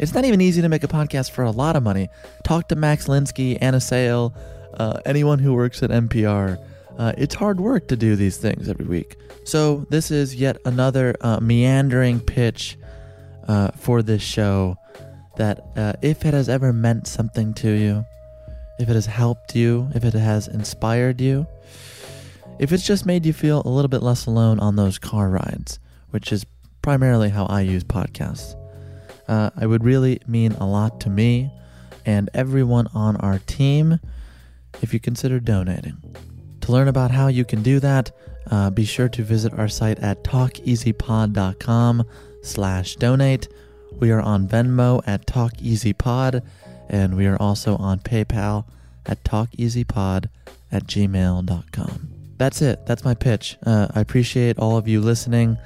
[0.00, 2.08] It's not even easy to make a podcast for a lot of money.
[2.42, 4.34] Talk to Max Linsky, Anna Sale,
[4.74, 6.58] uh, anyone who works at NPR.
[6.98, 9.16] Uh, it's hard work to do these things every week.
[9.44, 12.78] So, this is yet another uh, meandering pitch
[13.46, 14.76] uh, for this show
[15.36, 18.04] that uh, if it has ever meant something to you,
[18.78, 21.46] if it has helped you, if it has inspired you,
[22.58, 25.78] if it's just made you feel a little bit less alone on those car rides,
[26.10, 26.46] which is
[26.82, 28.54] primarily how I use podcasts,
[29.28, 31.50] uh, it would really mean a lot to me
[32.06, 34.00] and everyone on our team
[34.80, 35.96] if you consider donating.
[36.66, 38.10] To learn about how you can do that,
[38.50, 42.04] uh, be sure to visit our site at talkeasypod.com
[42.42, 43.46] slash donate.
[44.00, 46.42] We are on Venmo at talkeasypod,
[46.88, 48.64] and we are also on PayPal
[49.06, 50.28] at talkeasypod
[50.72, 52.08] at gmail.com.
[52.36, 52.84] That's it.
[52.84, 53.56] That's my pitch.
[53.64, 55.58] Uh, I appreciate all of you listening.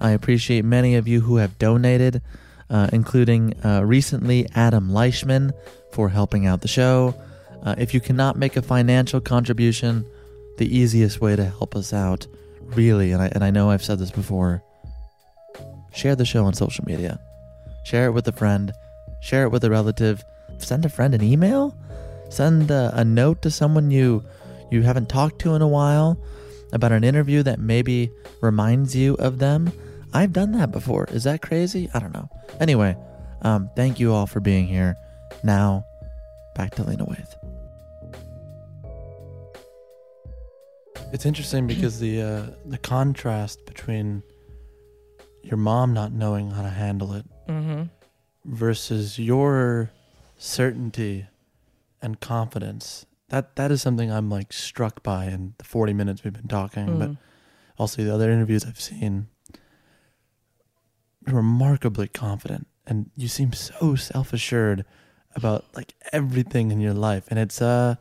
[0.00, 2.22] I appreciate many of you who have donated,
[2.70, 5.52] uh, including uh, recently Adam Leishman
[5.92, 7.14] for helping out the show.
[7.62, 10.06] Uh, if you cannot make a financial contribution,
[10.58, 12.26] the easiest way to help us out,
[12.60, 14.62] really, and I, and I know I've said this before,
[15.92, 17.20] share the show on social media.
[17.84, 18.72] Share it with a friend,
[19.20, 20.24] share it with a relative,
[20.58, 21.76] send a friend an email,
[22.30, 24.24] send a, a note to someone you
[24.70, 26.18] you haven't talked to in a while
[26.72, 28.10] about an interview that maybe
[28.42, 29.72] reminds you of them.
[30.12, 31.04] I've done that before.
[31.10, 31.88] Is that crazy?
[31.94, 32.28] I don't know.
[32.58, 32.96] Anyway,
[33.42, 34.96] um, thank you all for being here.
[35.44, 35.86] Now,
[36.54, 37.45] back to Lena Waithe.
[41.12, 44.22] It's interesting because the uh, the contrast between
[45.42, 47.24] your mom not knowing how to handle it
[48.44, 49.90] versus your
[50.36, 51.26] certainty
[52.02, 53.06] and confidence.
[53.28, 56.98] That that is something I'm like struck by in the 40 minutes we've been talking,
[56.98, 57.10] but
[57.78, 59.28] also the other interviews I've seen.
[61.26, 64.84] Remarkably confident, and you seem so self assured
[65.34, 67.94] about like everything in your life, and it's uh,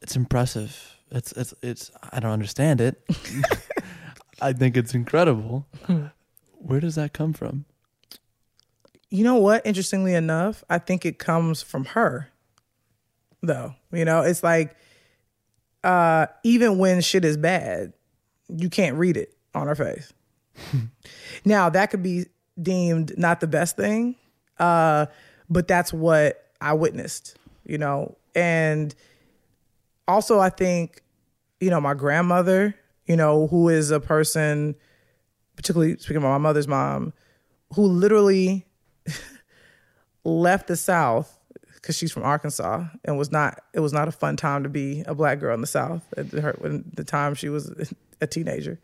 [0.00, 0.91] it's impressive.
[1.14, 1.90] It's it's it's.
[2.10, 3.02] I don't understand it.
[4.40, 5.66] I think it's incredible.
[6.54, 7.66] Where does that come from?
[9.10, 9.64] You know what?
[9.66, 12.28] Interestingly enough, I think it comes from her.
[13.42, 14.74] Though, you know, it's like
[15.84, 17.92] uh even when shit is bad,
[18.48, 20.12] you can't read it on her face.
[21.44, 22.26] now, that could be
[22.60, 24.16] deemed not the best thing,
[24.58, 25.06] uh
[25.50, 27.36] but that's what I witnessed,
[27.66, 28.16] you know.
[28.34, 28.94] And
[30.08, 31.01] also I think
[31.62, 32.74] you know, my grandmother,
[33.06, 34.74] you know, who is a person
[35.54, 37.12] particularly speaking about my mother's mom,
[37.74, 38.66] who literally
[40.24, 41.38] left the South,
[41.74, 43.62] because she's from Arkansas and was not.
[43.74, 46.32] It was not a fun time to be a black girl in the South at
[46.32, 47.72] her when the time she was
[48.20, 48.80] a teenager.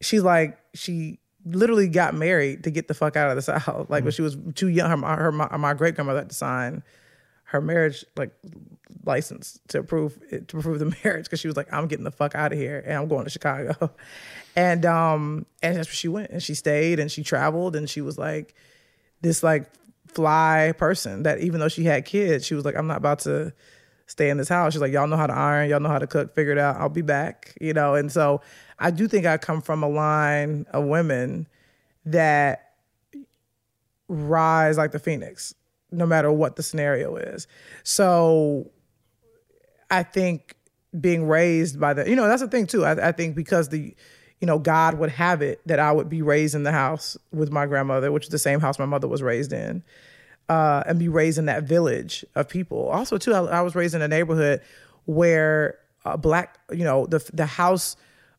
[0.00, 3.66] She's like she literally got married to get the fuck out of the South.
[3.66, 4.10] Like when mm-hmm.
[4.10, 6.84] she was too young, her her my, my great grandmother had to sign
[7.50, 8.30] her marriage like
[9.04, 12.10] license to approve it, to approve the marriage because she was like, I'm getting the
[12.10, 13.90] fuck out of here and I'm going to Chicago,
[14.56, 18.00] and um and that's where she went and she stayed and she traveled and she
[18.00, 18.54] was like
[19.22, 19.70] this like
[20.06, 23.52] fly person that even though she had kids, she was like, I'm not about to
[24.06, 24.72] stay in this house.
[24.72, 26.76] She's like, y'all know how to iron, y'all know how to cook, figure it out.
[26.76, 27.94] I'll be back, you know.
[27.94, 28.40] And so
[28.78, 31.46] I do think I come from a line of women
[32.06, 32.72] that
[34.08, 35.54] rise like the phoenix,
[35.90, 37.46] no matter what the scenario is.
[37.82, 38.70] So
[39.90, 40.54] I think
[40.98, 42.84] being raised by the, you know, that's the thing too.
[42.84, 43.94] I, I think because the,
[44.40, 47.50] you know, God would have it that I would be raised in the house with
[47.50, 49.82] my grandmother, which is the same house my mother was raised in,
[50.48, 52.88] uh, and be raised in that village of people.
[52.88, 54.60] Also, too, I, I was raised in a neighborhood
[55.06, 57.96] where a black, you know, the the house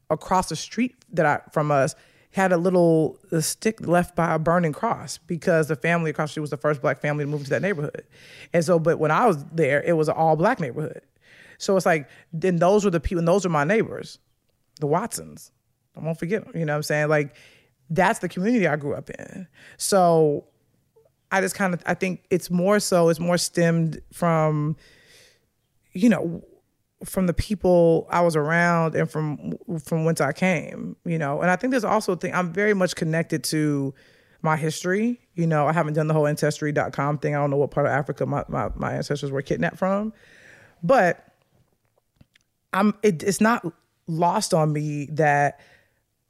[0.09, 1.95] across the street that I from us
[2.39, 6.31] had a little a stick left by a burning cross because the family across the
[6.31, 8.05] street was the first black family to move into that neighborhood.
[8.53, 11.01] And so, but when I was there, it was an all black neighborhood.
[11.57, 14.19] So it's like, then those were the people, and those are my neighbors,
[14.79, 15.51] the Watsons.
[15.97, 16.53] I won't forget them.
[16.55, 17.09] You know what I'm saying?
[17.09, 17.35] Like,
[17.89, 19.45] that's the community I grew up in.
[19.75, 20.45] So
[21.31, 24.77] I just kind of, I think it's more so, it's more stemmed from,
[25.91, 26.41] you know,
[27.05, 31.41] from the people I was around and from from whence I came, you know.
[31.41, 33.93] And I think there's also a thing I'm very much connected to
[34.41, 35.19] my history.
[35.35, 37.35] You know, I haven't done the whole ancestry.com thing.
[37.35, 40.13] I don't know what part of Africa my, my, my ancestors were kidnapped from.
[40.83, 41.25] But
[42.73, 43.65] I'm it, it's not
[44.07, 45.59] lost on me that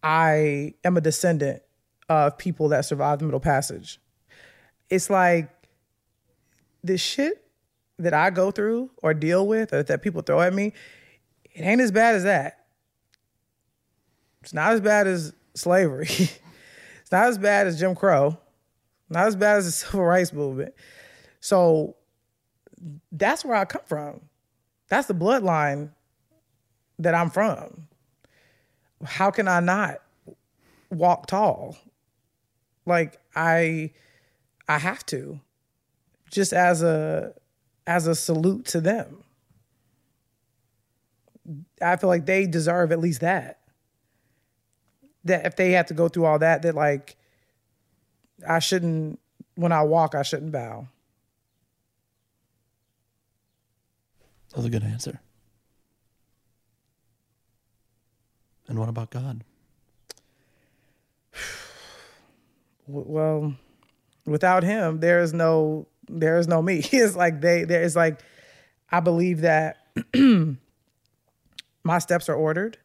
[0.04, 1.62] I am a descendant
[2.10, 4.00] of people that survived the Middle Passage.
[4.90, 5.50] It's like
[6.84, 7.44] this shit
[8.00, 10.74] that I go through or deal with or that people throw at me,
[11.54, 12.66] it ain't as bad as that.
[14.41, 16.08] It's not as bad as slavery.
[16.10, 18.38] it's not as bad as Jim Crow.
[19.10, 20.74] Not as bad as the civil rights movement.
[21.41, 21.97] So
[23.12, 24.22] that's where I come from.
[24.88, 25.91] That's the bloodline
[27.00, 27.88] that I'm from.
[29.04, 29.97] How can I not
[30.89, 31.78] walk tall?
[32.86, 33.91] Like I
[34.68, 35.39] I have to.
[36.32, 37.34] Just as a
[37.90, 39.24] as a salute to them.
[41.82, 43.62] I feel like they deserve at least that.
[45.26, 47.18] That if they have to go through all that, that like
[48.48, 49.20] I shouldn't
[49.56, 50.88] when I walk, I shouldn't bow.
[54.52, 55.20] That was a good answer.
[58.68, 59.44] And what about God?
[62.92, 63.54] Well,
[64.26, 66.84] without him, there is no there is no me.
[66.91, 68.20] It's like they there is like
[68.91, 69.78] I believe that
[71.84, 72.78] my steps are ordered.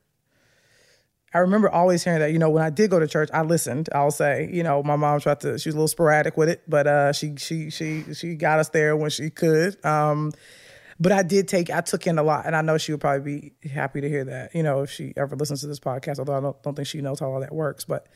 [1.33, 3.89] I remember always hearing that, you know, when I did go to church, I listened.
[3.93, 6.63] I'll say, you know, my mom tried to she was a little sporadic with it,
[6.69, 9.83] but uh she she she she got us there when she could.
[9.85, 10.33] Um
[11.01, 13.53] but I did take I took in a lot and I know she would probably
[13.61, 16.37] be happy to hear that, you know, if she ever listens to this podcast, although
[16.37, 18.07] I don't, don't think she knows how all that works, but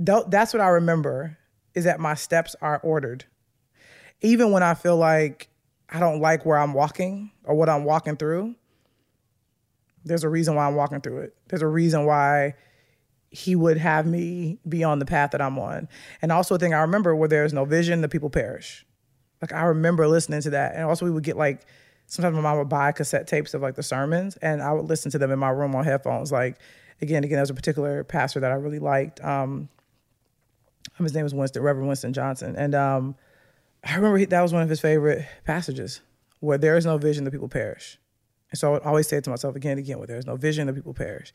[0.00, 1.38] that's what I remember
[1.74, 3.24] is that my steps are ordered
[4.22, 5.48] even when I feel like
[5.88, 8.54] I don't like where I'm walking or what I'm walking through,
[10.04, 11.36] there's a reason why I'm walking through it.
[11.48, 12.54] There's a reason why
[13.30, 15.88] he would have me be on the path that I'm on.
[16.20, 18.86] And also a thing I remember where there's no vision, the people perish.
[19.40, 20.74] Like I remember listening to that.
[20.74, 21.66] And also we would get like
[22.06, 25.10] sometimes my mom would buy cassette tapes of like the sermons and I would listen
[25.12, 26.30] to them in my room on headphones.
[26.30, 26.58] Like
[27.00, 29.22] again, again, there's a particular pastor that I really liked.
[29.24, 29.68] Um
[30.98, 32.54] his name was Winston, Reverend Winston Johnson.
[32.54, 33.16] And um
[33.84, 36.00] I remember he, that was one of his favorite passages
[36.40, 37.98] where there is no vision, the people perish.
[38.50, 40.26] And so I would always say it to myself again and again, where there is
[40.26, 41.32] no vision, the people perish.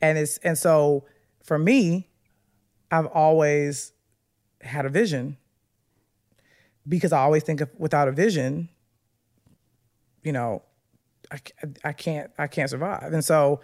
[0.00, 1.04] And it's and so
[1.42, 2.08] for me,
[2.90, 3.92] I've always
[4.60, 5.36] had a vision
[6.86, 8.68] because I always think of without a vision,
[10.22, 10.62] you know,
[11.30, 11.40] I,
[11.84, 13.12] I can't I can't survive.
[13.12, 13.60] And so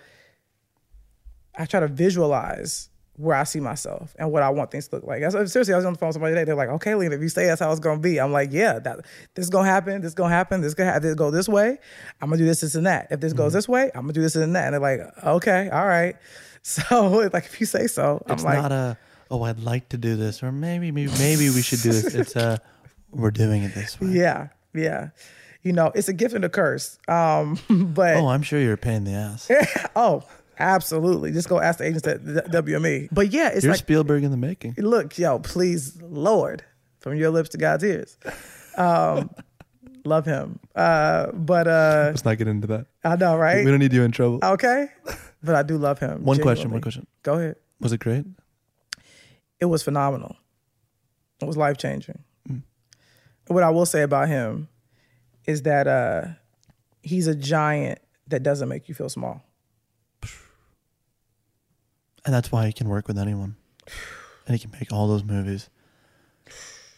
[1.57, 5.05] I try to visualize where I see myself and what I want things to look
[5.05, 5.23] like.
[5.23, 6.45] I, seriously, I was on the phone with somebody today.
[6.45, 8.79] They're like, "Okay, Lena, if you say that's how it's gonna be," I'm like, "Yeah,
[8.81, 9.01] that
[9.35, 10.01] this is gonna happen.
[10.01, 10.61] This is gonna happen.
[10.61, 11.79] This gonna this go this way.
[12.21, 13.09] I'm gonna do this, this, and that.
[13.11, 13.43] If this mm-hmm.
[13.43, 16.17] goes this way, I'm gonna do this and that." And they're like, "Okay, all right."
[16.67, 18.97] So, like, if you say so, I'm it's like, not a
[19.31, 22.15] oh, I'd like to do this, or maybe, maybe, maybe we should do this.
[22.15, 22.59] It's a
[23.11, 24.09] we're doing it this way.
[24.13, 25.11] Yeah, yeah.
[25.63, 26.99] You know, it's a gift and a curse.
[27.07, 27.59] Um,
[27.95, 29.51] but oh, I'm sure you're a pain in the ass.
[29.95, 30.25] oh
[30.59, 31.33] Absolutely.
[31.33, 33.09] Just go ask the agents at WME.
[33.13, 34.75] But yeah, it's You're like Spielberg in the making.
[34.79, 36.65] Look, yo, please, Lord,
[37.01, 38.19] from your lips to God's ears.
[38.77, 39.31] Um,
[40.05, 40.61] love him.
[40.75, 42.87] Uh, but uh, Let's not get into that.
[43.03, 43.65] I know, right?
[43.65, 44.41] We don't need you in trouble.
[44.43, 44.89] Okay,
[45.43, 46.25] but I do love him.
[46.25, 46.71] One question.
[46.71, 47.07] One question.
[47.23, 47.57] Go ahead.
[47.81, 48.25] Was it great?
[49.61, 50.37] It was phenomenal.
[51.41, 52.23] It was life changing.
[52.49, 52.63] Mm.
[53.49, 54.69] What I will say about him
[55.47, 56.27] is that uh,
[57.03, 57.99] he's a giant
[58.29, 59.43] that doesn't make you feel small.
[62.25, 63.57] And that's why he can work with anyone.
[64.47, 65.69] And he can make all those movies.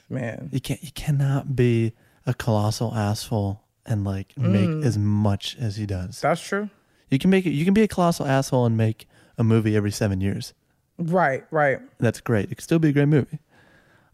[0.08, 0.82] Man, You can't.
[0.84, 1.92] You cannot be
[2.26, 4.84] a colossal asshole and like make Mm.
[4.84, 6.20] as much as he does.
[6.20, 6.70] that's true.
[7.10, 7.50] You can make it.
[7.50, 9.08] You can be a colossal asshole and make
[9.38, 10.54] a movie every seven years.
[10.98, 11.80] Right, right.
[11.98, 12.50] That's great.
[12.50, 13.38] It could still be a great movie.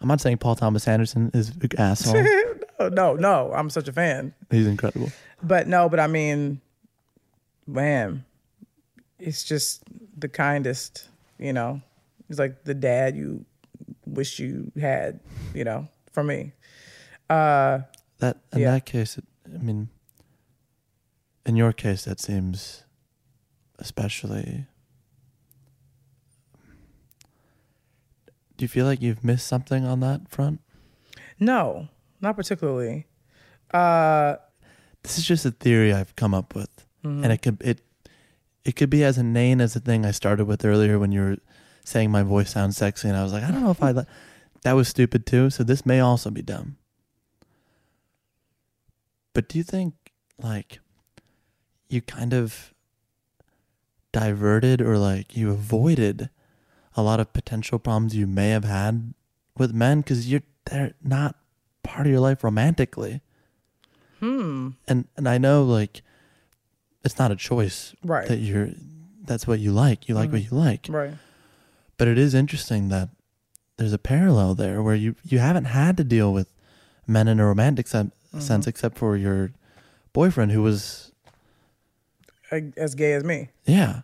[0.00, 2.22] I'm not saying Paul Thomas Anderson is an asshole.
[2.80, 3.52] no, no, no.
[3.54, 4.34] I'm such a fan.
[4.50, 5.12] He's incredible.
[5.42, 6.60] But no, but I mean,
[7.66, 8.24] man,
[9.23, 9.83] it's just
[10.18, 11.09] the kindest,
[11.39, 11.81] you know.
[12.29, 13.45] He's like the dad you
[14.07, 15.20] wish you had,
[15.55, 16.53] you know, for me.
[17.31, 17.81] Uh
[18.18, 18.73] That in Yeah.
[18.73, 19.89] that case, it, I mean,
[21.47, 22.85] in your case, that seems
[23.79, 24.66] especially.
[28.57, 30.61] Do you feel like you've missed something on that front?
[31.39, 31.89] no,
[32.20, 33.07] not particularly.
[33.73, 34.37] Uh
[35.03, 36.70] This is just a theory I've come up with,
[37.03, 37.81] and it could it
[38.64, 41.36] it could be as inane as the thing I started with earlier when you were
[41.84, 44.06] saying my voice sounds sexy, and I was like, I don't know if I li-
[44.62, 45.50] that was stupid too.
[45.50, 46.76] So this may also be dumb.
[49.34, 49.94] But do you think
[50.38, 50.80] like
[51.88, 52.72] you kind of
[54.12, 56.28] diverted or like you avoided
[56.96, 59.14] a lot of potential problems you may have had
[59.56, 61.36] with men because you're they're not
[61.82, 63.20] part of your life romantically
[64.20, 64.70] hmm.
[64.86, 66.02] and and I know like
[67.05, 68.28] it's not a choice Right.
[68.28, 68.70] that you're
[69.24, 71.14] that's what you like you like what you like Right.
[71.96, 73.09] but it is interesting that
[73.76, 76.48] there's a parallel there where you you haven't had to deal with
[77.07, 79.53] men in a romantic sen- sense except for your
[80.12, 81.12] boyfriend who was
[82.76, 83.48] As gay as me.
[83.64, 84.03] yeah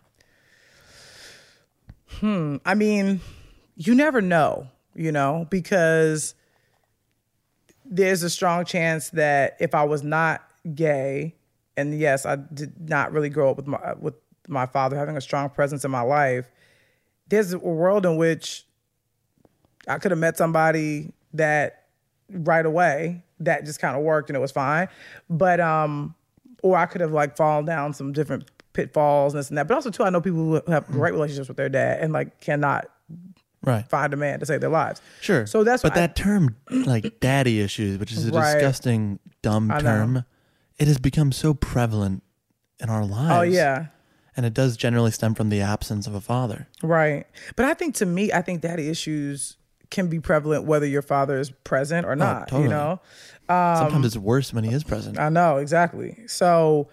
[2.19, 2.57] Hmm.
[2.65, 3.21] I mean,
[3.75, 6.33] you never know, you know, because
[7.85, 10.41] there's a strong chance that if I was not
[10.75, 11.35] gay,
[11.79, 14.15] and yes, I did not really grow up with my with
[14.47, 16.49] my father having a strong presence in my life,
[17.27, 18.65] there's a world in which
[19.87, 21.85] I could have met somebody that
[22.31, 24.87] right away that just kind of worked and it was fine,
[25.29, 26.15] but um,
[26.63, 29.67] or I could have like fallen down some different pitfalls and this and that.
[29.67, 32.39] But also too, I know people who have great relationships with their dad and like
[32.41, 32.87] cannot
[33.63, 35.01] right find a man to save their lives.
[35.21, 38.53] sure So that's but why I- that term like daddy issues which is a Right.
[38.53, 40.23] disgusting dumb term
[40.79, 42.23] it has become so prevalent
[42.79, 43.87] in our oh, lives Oh yeah.
[44.35, 47.27] and it does generally stem from the absence of a father Right.
[47.55, 49.57] But I think to me, I think daddy issues
[49.91, 52.47] can be prevalent whether your father is present or oh, not.
[52.47, 52.63] totally.
[52.63, 53.01] You know?
[53.47, 56.17] sometimes um, it's worse when he is present I know, exactly.
[56.27, 56.87] So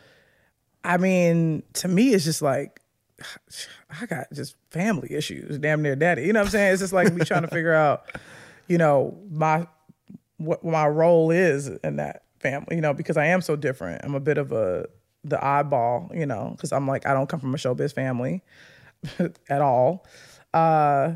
[0.84, 2.80] I mean, to me it's just like
[4.00, 6.24] I got just family issues, damn near daddy.
[6.24, 6.72] You know what I'm saying?
[6.72, 8.10] It's just like me trying to figure out,
[8.68, 9.66] you know, my
[10.38, 14.04] what my role is in that family, you know, because I am so different.
[14.04, 14.86] I'm a bit of a
[15.24, 18.42] the oddball, you know, because I'm like I don't come from a showbiz family
[19.48, 20.06] at all.
[20.54, 21.14] Uh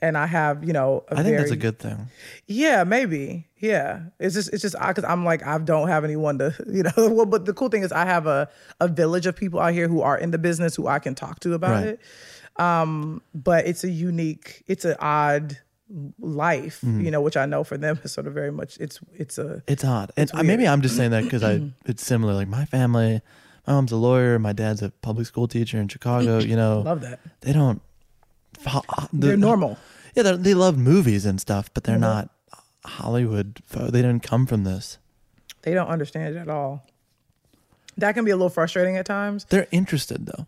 [0.00, 2.08] and I have, you know, a i think that's a good thing
[2.48, 3.46] yeah, maybe.
[3.58, 6.90] Yeah, it's just it's just because I'm like I don't have anyone to you know.
[6.96, 8.48] Well, but the cool thing is I have a
[8.80, 11.38] a village of people out here who are in the business who I can talk
[11.40, 11.86] to about Right.
[11.88, 12.00] it.
[12.56, 15.56] Um, but it's a unique, it's an odd
[16.18, 17.00] life, Mm-hmm.
[17.04, 19.62] you know, which I know for them is sort of very much it's it's a
[19.68, 20.10] It's odd.
[20.16, 20.66] And It's uh, maybe.
[20.66, 22.34] I'm just saying that because I it's similar.
[22.34, 23.20] Like my family,
[23.66, 26.38] my mom's a lawyer, my dad's a public school teacher in Chicago.
[26.38, 27.20] You know, love that.
[27.42, 27.80] they don't.
[28.66, 28.80] uh,
[29.12, 29.76] the- They're normal.
[30.14, 32.00] Yeah, they're, they love movies and stuff, but they're Mhm.
[32.00, 32.30] not
[32.84, 33.60] Hollywood.
[33.70, 34.98] They didn't come from this.
[35.62, 36.84] They don't understand it at all.
[37.96, 39.46] That can be a little frustrating at times.
[39.50, 40.46] They're interested though.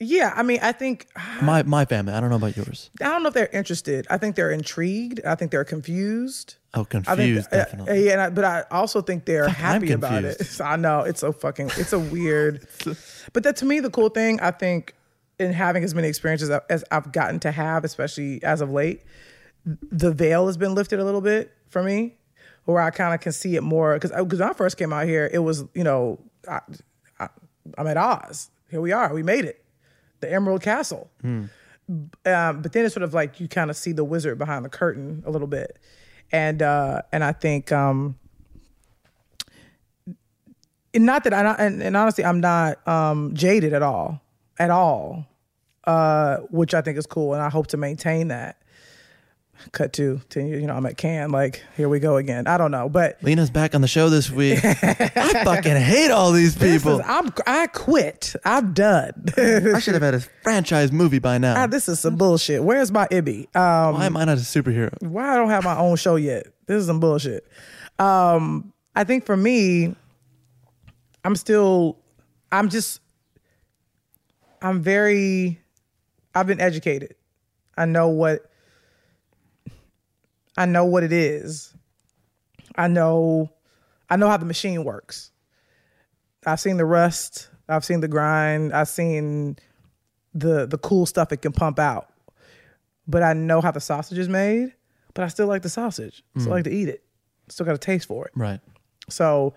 [0.00, 1.06] Yeah, I mean, I think
[1.42, 2.12] My my family.
[2.12, 2.90] I don't know about yours.
[3.00, 4.06] I don't know if they're interested.
[4.10, 5.20] I think they're intrigued.
[5.24, 6.54] I think they're confused.
[6.74, 7.50] Oh, I confused.
[7.50, 8.04] think, uh, definitely.
[8.06, 10.36] yeah, and I, but I also think they're Fuck, happy about it.
[10.38, 10.60] confused.
[10.60, 12.66] I know it's so fucking, it's a weird.
[13.32, 14.94] but that to me, the cool thing I think
[15.38, 19.02] in having as many experiences as I've gotten to have, especially as of late,
[19.64, 22.16] the veil has been lifted a little bit for me,
[22.66, 23.94] where I kind of can see it more.
[23.94, 26.60] Because because when I first came out here, it was you know I,
[27.18, 27.28] I,
[27.76, 28.50] I'm at Oz.
[28.70, 29.12] Here we are.
[29.12, 29.64] We made it.
[30.20, 31.10] The Emerald Castle.
[31.24, 34.68] Um, but then it's sort of like you kind of see the wizard behind the
[34.68, 35.78] curtain a little bit,
[36.30, 38.18] and uh, and I think um,
[40.92, 44.20] and not that I not, and, and honestly I'm not um, jaded at all,
[44.58, 45.26] at all,
[45.84, 48.57] uh, which I think is cool, and I hope to maintain that.
[49.72, 50.60] Cut to ten years.
[50.60, 51.30] You know, I'm at Cannes.
[51.30, 52.46] Like here we go again.
[52.46, 54.58] I don't know, but Lena's back on the show this week.
[54.64, 57.00] I fucking hate all these people.
[57.00, 58.34] is, I'm I quit.
[58.44, 59.12] I'm done.
[59.36, 61.62] I should have had a franchise movie by now.
[61.62, 62.62] Ah, this is some bullshit.
[62.62, 63.54] Where's my Ibby?
[63.56, 64.90] Um, Why am I not a superhero?
[65.02, 66.46] why I don't have my own show yet?
[66.66, 67.46] This is some bullshit.
[67.98, 69.94] Um, I think for me,
[71.24, 71.98] I'm still,
[72.52, 73.00] I'm just,
[74.62, 75.60] I'm very,
[76.34, 77.14] I've been educated.
[77.76, 78.47] I know what,
[80.58, 81.72] I know what it is.
[82.74, 83.52] I know,
[84.10, 85.30] I know how the machine works.
[86.44, 87.48] I've seen the rust.
[87.68, 88.72] I've seen the grind.
[88.72, 89.56] I've seen
[90.34, 92.08] the the cool stuff it can pump out.
[93.06, 94.74] But I know how the sausage is made.
[95.14, 96.24] But I still like the sausage.
[96.36, 96.56] Still mm.
[96.56, 97.04] like to eat it.
[97.48, 98.32] Still got a taste for it.
[98.34, 98.60] Right.
[99.08, 99.54] So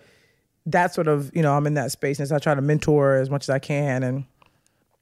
[0.68, 3.16] that's sort of you know I'm in that space, and so I try to mentor
[3.16, 4.04] as much as I can.
[4.04, 4.26] And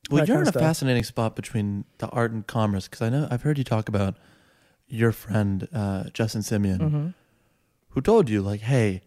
[0.09, 0.61] Well, you're in a stuff.
[0.61, 4.15] fascinating spot between the art and commerce because I know I've heard you talk about
[4.89, 7.07] your friend uh, Justin Simien, Mm-hmm.
[7.89, 9.01] who told you like, "Hey,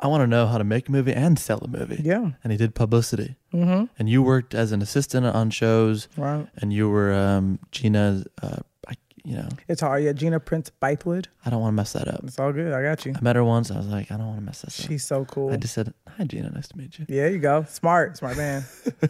[0.00, 2.30] I want to know how to make a movie and sell a movie." Yeah.
[2.42, 3.36] and he did publicity.
[3.52, 3.84] Mm-hmm.
[3.98, 6.46] And you worked as an assistant on shows, Right.
[6.56, 8.24] and you were um, Gina's.
[8.40, 8.94] Uh, I,
[9.24, 10.04] you know, it's hard.
[10.04, 11.26] Yeah, Gina Prince Bythewood.
[11.44, 12.20] I don't want to mess that up.
[12.24, 12.72] It's all good.
[12.72, 13.12] I got you.
[13.16, 13.70] I met her once.
[13.70, 14.86] I was like, I don't want to mess this up.
[14.86, 15.52] She's so cool.
[15.52, 16.50] I just said, "Hi, Gina.
[16.50, 17.64] Nice to meet you." yeah, you go.
[17.68, 18.64] Smart, smart man.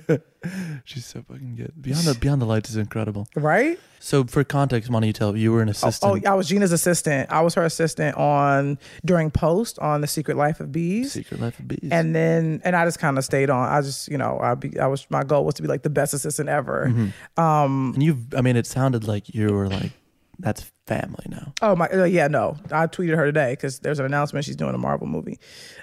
[0.85, 1.73] She's so fucking good.
[1.81, 3.29] Beyond the Beyond the Lights is incredible.
[3.35, 3.79] right?
[4.01, 5.37] So, for context, why don't you tell?
[5.37, 6.25] You were an assistant.
[6.25, 7.31] Oh, I was Gina's assistant.
[7.33, 11.13] I was her assistant on during post on The Secret Life of Bees.
[11.13, 11.91] Secret Life of Bees.
[11.91, 13.69] and then and I just kind of stayed on.
[13.69, 15.91] I just you know I be I was my goal was to be like the
[15.91, 16.93] best assistant ever.
[17.37, 19.93] Um, and you've, I mean, it sounded like you were like,
[20.39, 21.53] that's family now.
[21.61, 22.57] Oh my, uh, yeah, no.
[22.71, 25.39] I tweeted her today because there's an announcement she's doing a Marvel movie,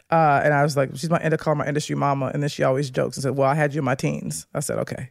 [0.10, 2.64] uh, and I was like, she's my end call my industry mama, and then she
[2.64, 5.10] always jokes and said, "Well, I had you in my teens." I said, "Okay."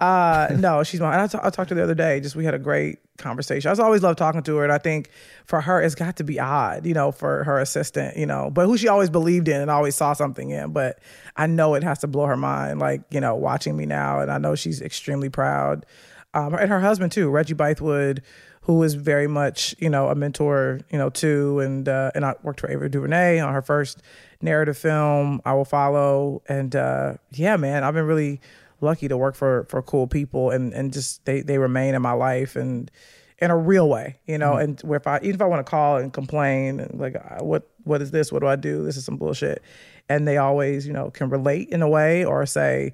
[0.00, 1.12] Uh, no, she's my.
[1.12, 2.20] And I, t- I talked to her the other day.
[2.20, 3.68] Just we had a great conversation.
[3.68, 5.10] I just always love talking to her, and I think
[5.46, 8.66] for her it's got to be odd, you know, for her assistant, you know, but
[8.66, 10.72] who she always believed in and always saw something in.
[10.72, 11.00] But
[11.36, 14.30] I know it has to blow her mind, like you know, watching me now, and
[14.30, 15.86] I know she's extremely proud.
[16.34, 18.20] Um, and her husband too, Reggie Bythewood,
[18.62, 22.34] who was very much you know a mentor, you know too, and uh, and I
[22.42, 24.02] worked for Ava DuVernay on her first
[24.42, 25.40] narrative film.
[25.44, 28.40] I will follow, and uh, yeah, man, I've been really
[28.80, 32.12] lucky to work for for cool people, and and just they they remain in my
[32.12, 32.90] life and
[33.38, 34.56] in a real way, you know.
[34.56, 37.66] And where if I even if I want to call and complain, and like what
[37.84, 38.30] what is this?
[38.30, 38.84] What do I do?
[38.84, 39.62] This is some bullshit,
[40.10, 42.92] and they always you know can relate in a way or say,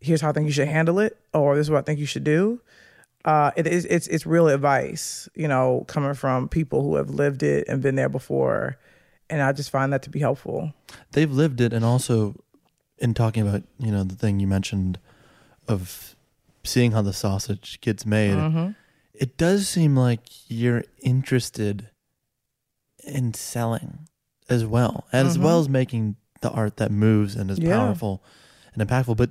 [0.00, 2.06] here's how I think you should handle it, or this is what I think you
[2.06, 2.60] should do
[3.24, 7.42] uh, it is it's it's real advice, you know, coming from people who have lived
[7.42, 8.76] it and been there before,
[9.30, 10.72] and I just find that to be helpful.
[11.12, 12.34] They've lived it, and also
[12.98, 14.98] in talking about you know the thing you mentioned
[15.68, 16.14] of
[16.64, 18.70] seeing how the sausage gets made, Mm-hmm.
[19.14, 21.90] it does seem like you're interested
[23.04, 24.08] in selling
[24.48, 27.68] as well, as well as making the art that moves and is Mm-hmm.
[27.70, 27.76] Yeah.
[27.78, 28.22] powerful
[28.74, 29.16] and impactful.
[29.16, 29.30] But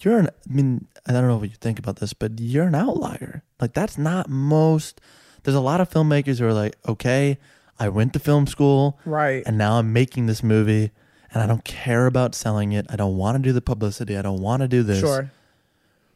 [0.00, 2.74] you're an, I mean, I don't know what you think about this, but you're an
[2.74, 3.42] outlier.
[3.60, 5.00] Like that's not most.
[5.42, 7.38] There's a lot of filmmakers who are like, okay,
[7.78, 9.42] I went to film school, Right.
[9.46, 10.90] and now I'm making this movie,
[11.32, 12.86] and I don't care about selling it.
[12.88, 14.16] I don't want to do the publicity.
[14.16, 15.00] I don't want to do this.
[15.00, 15.30] Sure.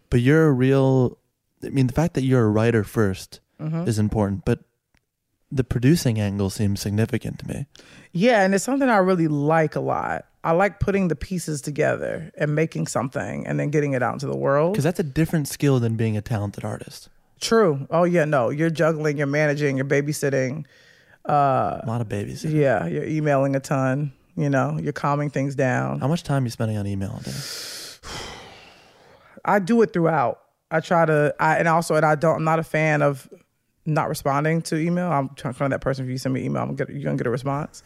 [0.08, 1.18] But you're a real.
[1.62, 3.86] I mean, the fact that you're a writer 1st Mm-hmm.
[3.86, 4.60] is important, but
[5.52, 7.66] the producing angle seems significant to me.
[8.10, 10.24] Yeah, and it's something I really like a lot.
[10.42, 14.26] I like putting the pieces together and making something and then getting it out into
[14.26, 14.72] the world.
[14.72, 17.10] Because that's a different skill than being a talented artist.
[17.40, 17.86] True.
[17.90, 20.64] Oh yeah, no, you're juggling, you're managing, you're babysitting.
[21.28, 22.44] Uh, a lot of babies.
[22.44, 24.12] Yeah, you're emailing a ton.
[24.36, 26.00] You know, you're calming things down.
[26.00, 27.36] How much time are you spending on email a day?
[29.44, 30.40] I do it throughout.
[30.70, 32.36] I try to, I, and also, and I don't.
[32.36, 33.28] I'm not a fan of
[33.86, 35.10] not responding to email.
[35.10, 36.04] I'm trying to find that person.
[36.04, 37.82] If you send me email, I'm gonna you're gonna get a response.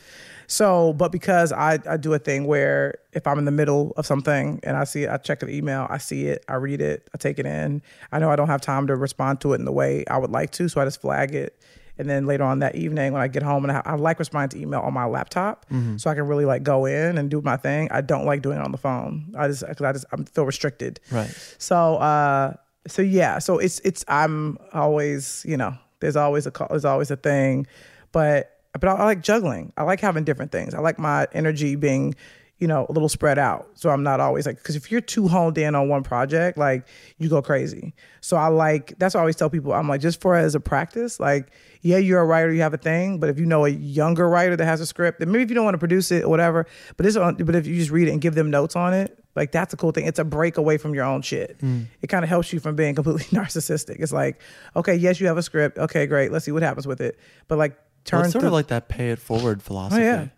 [0.55, 4.07] So, but because I, I do a thing where if I'm in the middle of
[4.07, 7.09] something and I see it, I check the email, I see it, I read it,
[7.13, 7.83] I take it in.
[8.13, 10.31] I know I don't have time to respond to it in the way I would
[10.31, 11.61] like to, so I just flag it.
[11.99, 14.57] And then later on that evening, when I get home, and I, I like responding
[14.57, 17.57] to email on my laptop, so I can really like go in and do my
[17.57, 17.89] thing.
[17.91, 19.35] I don't like doing it on the phone.
[19.37, 21.01] I just, cause I just, I feel restricted.
[21.11, 21.31] Right.
[21.59, 22.55] So uh
[22.87, 27.11] so yeah, so it's it's I'm always, you know, there's always a call, there's always
[27.11, 27.67] a thing,
[28.13, 29.73] but but I, I like juggling.
[29.77, 30.75] I like having different things.
[30.75, 32.15] I like my energy being,
[32.59, 33.69] you know, a little spread out.
[33.75, 36.87] So I'm not always like cuz if you're too honed in on one project, like
[37.19, 37.95] you go crazy.
[38.21, 39.73] So I like that's what I always tell people.
[39.73, 41.51] I'm like just for as a practice, like
[41.83, 44.57] yeah, you're a writer, you have a thing, but if you know a younger writer
[44.57, 46.67] that has a script, then maybe if you don't want to produce it or whatever,
[46.97, 49.19] but this, on, but if you just read it and give them notes on it,
[49.37, 50.07] Like that's a cool thing.
[50.07, 51.59] It's a break away from your own shit.
[51.59, 51.87] Mm.
[52.03, 53.97] It kind of helps you from being completely narcissistic.
[54.01, 54.41] It's like,
[54.77, 55.77] okay, yes, you have a script.
[55.79, 56.31] Okay, great.
[56.33, 57.19] Let's see what happens with it.
[57.49, 60.03] But like turn Well, it's sort of like that pay it forward philosophy.
[60.03, 60.29] Oh yeah.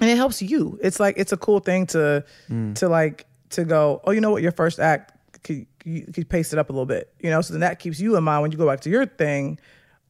[0.00, 0.78] And it helps you.
[0.82, 2.24] It's like it's a cool thing to
[2.74, 5.12] to like to go, oh, you know what, your first act
[5.42, 7.12] could you could pace it up a little bit.
[7.20, 9.04] You know, so then that keeps you in mind when you go back to your
[9.06, 9.58] thing.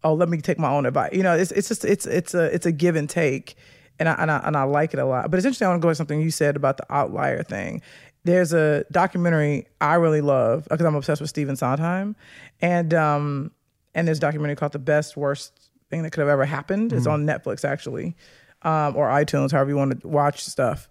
[0.04, 1.12] Oh, let me take my own advice.
[1.12, 3.56] You know, it's it's just it's it's a it's a give and take.
[3.98, 5.30] And I, and I and I like it a lot.
[5.30, 5.66] But it's interesting.
[5.66, 7.82] I want to go to something you said about the outlier thing.
[8.24, 12.16] There's a documentary I really love because I'm obsessed with Stephen Sondheim,
[12.62, 13.50] and um
[13.94, 15.59] and there's a documentary called "The Best Worst
[15.90, 18.16] Thing That Could Have Ever Happened." It's on Netflix actually,
[18.62, 20.88] um, or iTunes, however you want to watch stuff.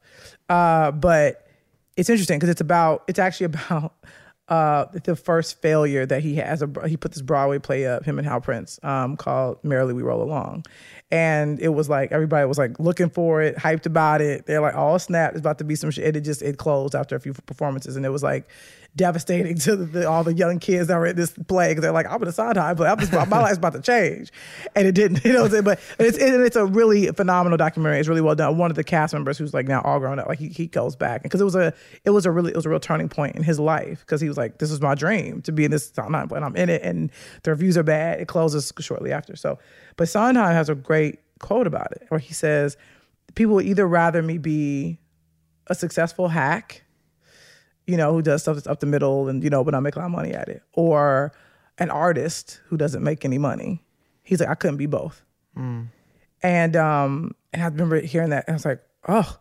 [0.48, 1.48] Uh, but
[1.98, 3.94] it's interesting because it's about it's actually about
[4.50, 6.64] uh, the first failure that he has.
[6.64, 10.02] A, he put this Broadway play up, him and Hal Prince, um, called "Merrily We
[10.02, 10.66] Roll Along,"
[11.12, 14.48] and it was like everybody was like looking for it, hyped about it.
[14.48, 15.34] They're like, "Oh snap!
[15.34, 17.96] It's about to be some shit." And it just it closed after a few performances,
[17.96, 18.50] and it was like
[18.96, 21.92] devastating to the, the, all the young kids that were in this play because they're
[21.92, 24.32] like, "I'm in a Sondheim, but I'm just, my life's about to change,"
[24.76, 25.20] and it didn't.
[25.30, 25.64] You know, what I'm saying?
[25.64, 28.00] but it's it, it's a really phenomenal documentary.
[28.00, 28.58] It's really well done.
[28.58, 30.96] One of the cast members who's like now all grown up, like he, he goes
[30.96, 31.74] back because it was a
[32.04, 34.28] it was a really it was a real turning point in his life because he
[34.28, 36.82] was like, "This is my dream to be in this Sondheim, and I'm in it,
[36.82, 37.12] and
[37.44, 39.36] the reviews are bad." It closes shortly after.
[39.36, 39.60] So,
[39.98, 42.76] but Sondheim has a great quote about it where he says,
[43.36, 45.00] "People would either rather me be
[45.68, 46.84] a successful hack."
[47.90, 49.96] You know, who does stuff that's up the middle and, you know, but I make
[49.96, 50.62] a lot of money at it.
[50.74, 51.32] Or
[51.80, 53.84] an artist who doesn't make any money.
[54.22, 55.24] He's like, I couldn't be both.
[56.44, 59.40] And um, and I remember hearing that and I was like, oh.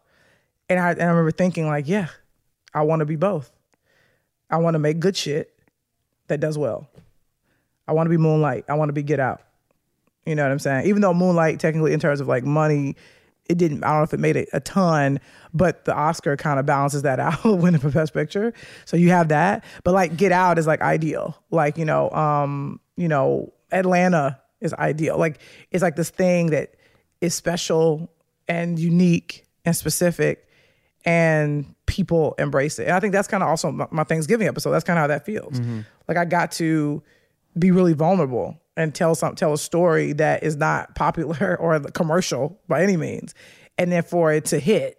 [0.70, 2.08] And I and I remember thinking, like, yeah,
[2.72, 3.50] I want to be both.
[4.50, 5.54] I want to make good shit
[6.28, 6.88] that does well.
[7.86, 8.64] I want to be Moonlight.
[8.68, 9.42] I want to be Get Out.
[10.24, 10.86] You know what I'm saying?
[10.86, 12.96] Even though Moonlight, technically, in terms of like money,
[13.48, 13.82] it didn't.
[13.84, 15.20] I don't know if it made it a ton,
[15.54, 18.52] but the Oscar kind of balances that out, winning for Best Picture.
[18.84, 19.64] So you have that.
[19.84, 21.36] But like Get Out is like ideal.
[21.50, 25.18] Like you know, um, you know, Atlanta is ideal.
[25.18, 25.40] Like
[25.70, 26.74] it's like this thing that
[27.20, 28.10] is special
[28.46, 30.48] and unique and specific,
[31.04, 32.84] and people embrace it.
[32.84, 34.70] And I think that's kind of also my, my Thanksgiving episode.
[34.72, 35.58] That's kind of how that feels.
[36.06, 37.02] Like I got to
[37.58, 42.58] be really vulnerable and tell some tell a story that is not popular or commercial
[42.68, 43.34] by any means
[43.76, 44.96] and then for it to hit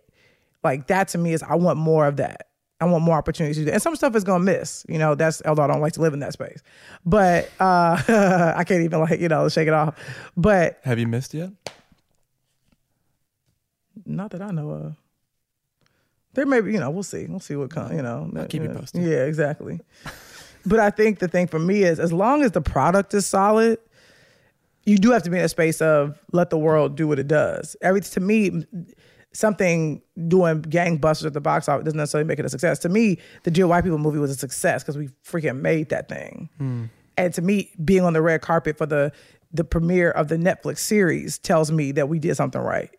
[0.63, 2.45] like that to me is i want more of that.
[2.81, 3.73] I want more opportunities to do that.
[3.73, 6.13] and some stuff is gonna miss you know that's although i don't like to live
[6.13, 6.61] in that space.
[7.05, 9.95] But uh i can't even like you know shake it off.
[10.37, 11.51] But Have you missed yet?
[14.05, 14.95] not that i know of.
[16.35, 17.25] There may be you know we'll see.
[17.27, 18.31] We'll see what comes you know.
[18.35, 19.01] I'll keep you posted.
[19.03, 19.81] yeah exactly
[20.65, 23.77] but i think the thing for me is as long as the product is solid
[24.89, 27.27] you do have to be in a space of let the world do what it
[27.27, 27.75] does.
[27.81, 28.65] Every to me,
[29.33, 32.79] something doing gangbusters at the box office doesn't necessarily make it a success.
[32.79, 36.09] To me, the Dear White People movie was a success because we freaking made that
[36.09, 36.49] thing.
[36.57, 36.85] Hmm.
[37.17, 39.11] And to me, being on the red carpet for the
[39.51, 42.91] the premiere of the Netflix series tells me that we did something right.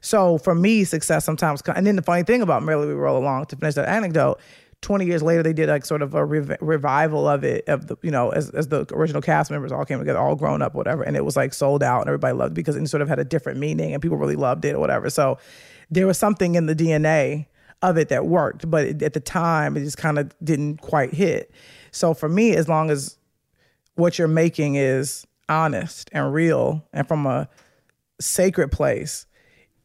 [0.00, 3.44] So for me, success sometimes, and then the funny thing about Merrily We Roll Along
[3.46, 4.40] to finish that anecdote,
[4.82, 7.96] 20 years later, they did like sort of a rev- revival of it, of the,
[8.02, 11.02] you know, as, as the original cast members all came together, all grown up, whatever.
[11.02, 13.18] And it was like sold out and everybody loved it because it sort of had
[13.18, 15.10] a different meaning and people really loved it or whatever.
[15.10, 15.38] So
[15.90, 17.46] there was something in the DNA
[17.82, 21.12] of it that worked, but it, at the time, it just kind of didn't quite
[21.12, 21.50] hit.
[21.90, 23.18] So for me, as long as
[23.96, 27.48] what you're making is honest and real and from a
[28.18, 29.26] sacred place,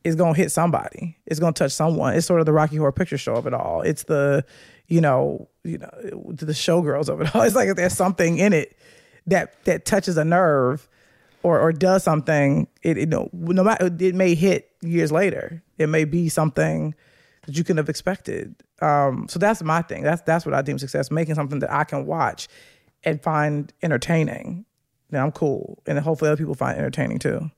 [0.06, 1.18] is gonna hit somebody.
[1.26, 2.14] It's gonna touch someone.
[2.14, 3.82] It's sort of the Rocky Horror Picture Show of it all.
[3.82, 4.46] It's the,
[4.88, 5.90] you know, you know,
[6.28, 7.42] the showgirls of it all.
[7.42, 8.78] It's like there's something in it
[9.28, 10.88] that that touches a nerve
[11.44, 12.68] or or does something.
[12.84, 15.64] It, it no no matter it may hit years later.
[15.78, 16.96] It may be something
[17.46, 18.56] that you couldn't have expected.
[18.82, 20.04] Um, so that's my thing.
[20.04, 22.48] That's that's what I deem success: making something that I can watch
[23.04, 24.66] and find entertaining.
[25.10, 27.52] Then I'm cool, and hopefully other people find entertaining too.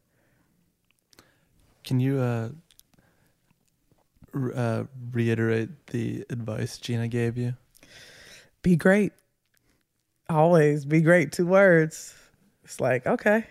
[1.83, 2.49] Can you uh,
[4.55, 7.55] uh, reiterate the advice Gina gave you?
[8.63, 9.13] be great.
[10.29, 11.31] Always be great.
[11.31, 12.13] Two words.
[12.65, 13.45] It's like, okay.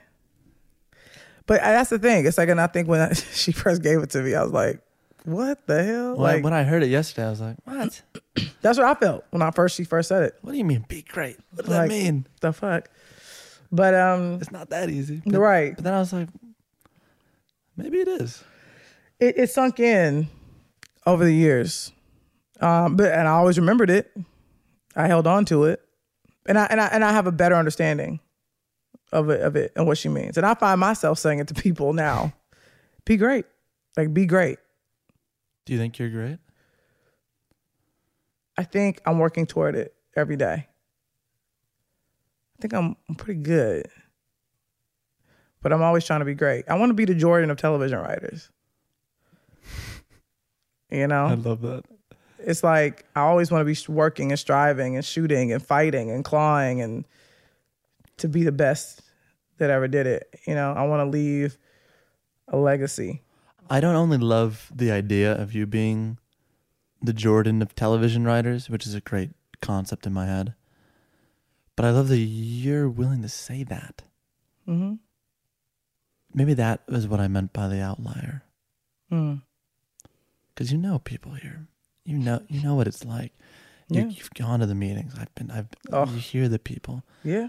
[1.47, 2.27] But that's the thing.
[2.27, 4.53] It's like, and I think when I, she first gave it to me, I was
[4.53, 4.81] like,
[5.25, 6.13] what the hell?
[6.17, 8.03] Well, like, when I heard it yesterday, I was like, "What?
[8.63, 10.35] that's what I felt when I first, she first said it.
[10.43, 11.37] What do you mean be great?
[11.53, 12.27] What does Like- that mean?
[12.41, 12.89] The fuck?
[13.73, 15.75] But, um, It's not that easy." But, right.
[15.75, 16.29] But then I was like,
[17.77, 18.45] maybe it is.
[19.19, 20.29] It, it sunk in
[21.07, 21.93] over the years.
[22.61, 24.15] Um, but, and I always remembered it.
[24.95, 25.81] I held on to it.
[26.47, 28.21] And I, and I, and I have a better understanding
[29.13, 30.37] of it, of it and what she means.
[30.37, 32.33] And I find myself saying it to people now.
[33.05, 33.47] Be great.
[33.97, 34.59] Like, be great.
[35.65, 36.39] Do you think you're great?
[38.57, 40.67] I think I'm working toward it every day.
[42.57, 43.87] I think I'm, I'm pretty good.
[45.61, 46.65] But I'm always trying to be great.
[46.69, 48.51] I want to be the Jordan of television writers.
[50.91, 51.27] You know?
[51.27, 51.85] I love that.
[52.39, 56.25] it's like I always want to be working and striving and shooting and fighting and
[56.25, 57.05] clawing and
[58.19, 59.03] to be the best
[59.59, 60.39] that ever did it.
[60.47, 61.59] You know, I want to leave
[62.49, 63.23] a legacy.
[63.69, 66.19] I don't only love the idea of you being
[67.03, 69.31] the Jordan of television writers, which is a great
[69.61, 70.55] concept in my head,
[71.75, 74.03] but I love that you're willing to say that.
[74.69, 74.95] Mm-hmm.
[76.33, 78.45] Maybe that was what I meant by the outlier.
[79.11, 79.43] Mm.
[80.57, 81.69] Because you know people here.
[82.07, 83.33] You know, you know what it's like.
[83.89, 84.07] You, Yeah.
[84.09, 85.15] You've gone to the meetings.
[85.21, 85.51] I've been.
[85.51, 85.69] I've.
[85.93, 86.07] Oh.
[86.07, 87.05] You hear the people.
[87.23, 87.49] Yeah.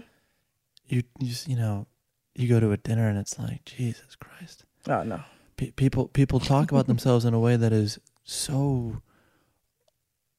[0.86, 1.86] You, you just, you know,
[2.34, 4.64] you go to a dinner and it's like Jesus Christ.
[4.88, 5.20] Oh no.
[5.56, 9.02] Pe- people people talk about themselves in a way that is so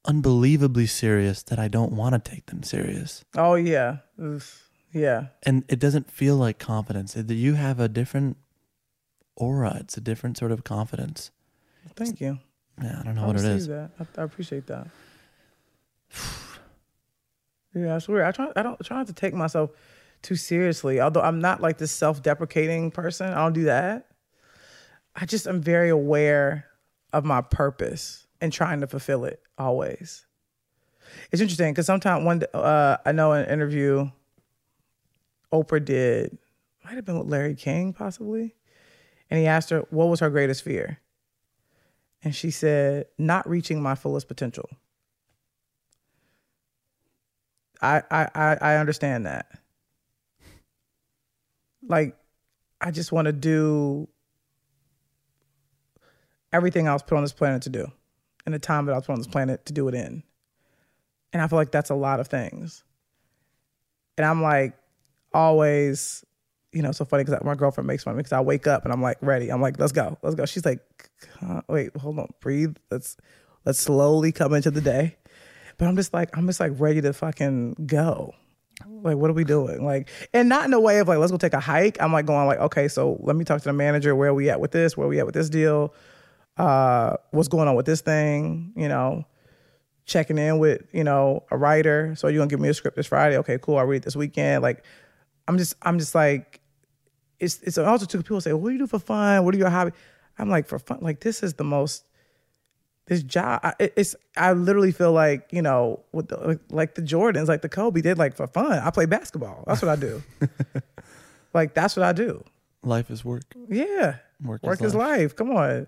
[0.04, 3.24] unbelievably serious that I don't want to take them serious.
[3.36, 3.98] Oh yeah.
[4.20, 4.68] Oof.
[4.92, 5.26] Yeah.
[5.42, 7.16] And it doesn't feel like confidence.
[7.16, 8.36] It- You have a different
[9.36, 9.76] aura.
[9.80, 11.30] It's a different sort of confidence.
[11.96, 12.38] Thank you.
[12.82, 13.66] Yeah, I don't know I what it is.
[13.68, 13.90] That.
[13.98, 14.86] I, I appreciate that.
[17.74, 18.24] yeah, it's weird.
[18.24, 18.50] I try.
[18.56, 19.70] I don't try not to take myself
[20.22, 21.00] too seriously.
[21.00, 23.28] Although I'm not like this self-deprecating person.
[23.28, 24.06] I don't do that.
[25.14, 26.66] I just am very aware
[27.12, 30.26] of my purpose and trying to fulfill it always.
[31.32, 34.10] It's interesting because sometimes one uh, I know in an interview
[35.52, 36.38] Oprah did
[36.84, 38.54] might have been with Larry King possibly,
[39.28, 40.98] and he asked her what was her greatest fear,
[42.22, 44.68] and she said not reaching my fullest potential.
[47.82, 49.46] I I I, understand that.
[51.82, 52.16] Like,
[52.80, 54.06] I just want to do
[56.52, 57.90] everything I was put on this planet to do,
[58.44, 60.22] in the time that I was put on this planet to do it in.
[61.32, 62.84] And I feel like that's a lot of things.
[64.18, 64.76] And I'm like,
[65.32, 66.24] always,
[66.72, 68.84] you know, so funny because my girlfriend makes fun of me because I wake up
[68.84, 69.50] and I'm like, ready.
[69.50, 70.46] I'm like, let's go, let's go.
[70.46, 70.80] She's like,
[71.40, 71.62] "Huh?
[71.68, 72.76] wait, hold on, breathe.
[72.90, 73.16] Let's
[73.64, 75.16] let's slowly come into the day.
[75.78, 78.34] But I'm just like, I'm just like ready to fucking go.
[78.86, 79.84] Like, what are we doing?
[79.84, 81.96] Like, and not in a way of like, let's go take a hike.
[82.00, 84.14] I'm like going like, okay, so let me talk to the manager.
[84.14, 84.96] Where are we at with this?
[84.96, 85.94] Where are we at with this deal?
[86.56, 88.72] Uh, what's going on with this thing?
[88.76, 89.24] You know,
[90.04, 92.14] checking in with you know a writer.
[92.16, 93.38] So you're gonna give me a script this Friday?
[93.38, 93.78] Okay, cool.
[93.78, 94.62] I'll read it this weekend.
[94.62, 94.84] Like,
[95.48, 96.59] I'm just I'm just like,
[97.40, 99.44] it's it's also to people say, what do you do for fun?
[99.44, 99.92] What are your hobby?
[100.38, 100.98] I'm like for fun.
[101.00, 102.04] Like this is the most
[103.06, 103.60] this job.
[103.64, 107.62] I- It's I literally feel like you know with the, like, like the Jordans, like
[107.62, 108.72] the Kobe did like for fun.
[108.78, 109.64] I play basketball.
[109.66, 110.22] That's what I do.
[111.54, 112.44] like that's what I do.
[112.82, 113.42] Life is work.
[113.68, 114.16] Yeah.
[114.42, 115.18] Work is is life.
[115.18, 115.36] life.
[115.36, 115.86] Come on.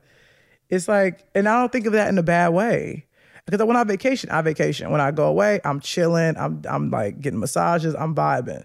[0.68, 3.06] It's like, and I don't think of that in a bad way.
[3.46, 4.90] Because when I vacation, I vacation.
[4.90, 6.36] When I go away, I'm chilling.
[6.36, 7.94] I'm I'm like getting massages.
[7.94, 8.64] I'm vibing.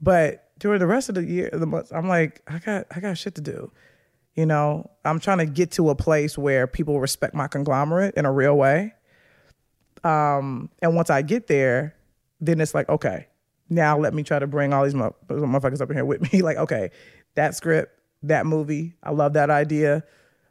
[0.00, 3.18] But during the rest of the year, the months, I'm like, I got I got
[3.18, 3.72] shit to do.
[4.34, 8.24] You know, I'm trying to get to a place where people respect my conglomerate in
[8.26, 8.94] a real way.
[10.02, 11.94] Um, and once I get there,
[12.40, 13.28] then it's like, okay,
[13.70, 16.42] now let me try to bring all these mo- motherfuckers up in here with me.
[16.42, 16.90] like, okay,
[17.36, 17.92] that script,
[18.24, 20.02] that movie, I love that idea.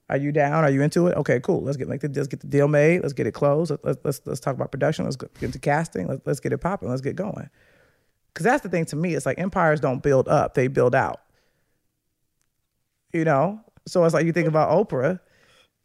[0.10, 0.64] Are you down?
[0.64, 1.16] Are you into it?
[1.18, 1.62] Okay, cool.
[1.64, 3.02] Let's get like let's get the deal made.
[3.02, 3.72] Let's get it closed.
[3.84, 5.06] Let's let's let's talk about production.
[5.06, 6.08] Let's get into casting.
[6.08, 6.90] Let's let's get it popping.
[6.90, 7.50] Let's get going.
[8.34, 9.14] Because that's the thing to me.
[9.14, 11.22] It's like empires don't build up; they build out.
[13.14, 15.20] You know, so it's like you think about Oprah.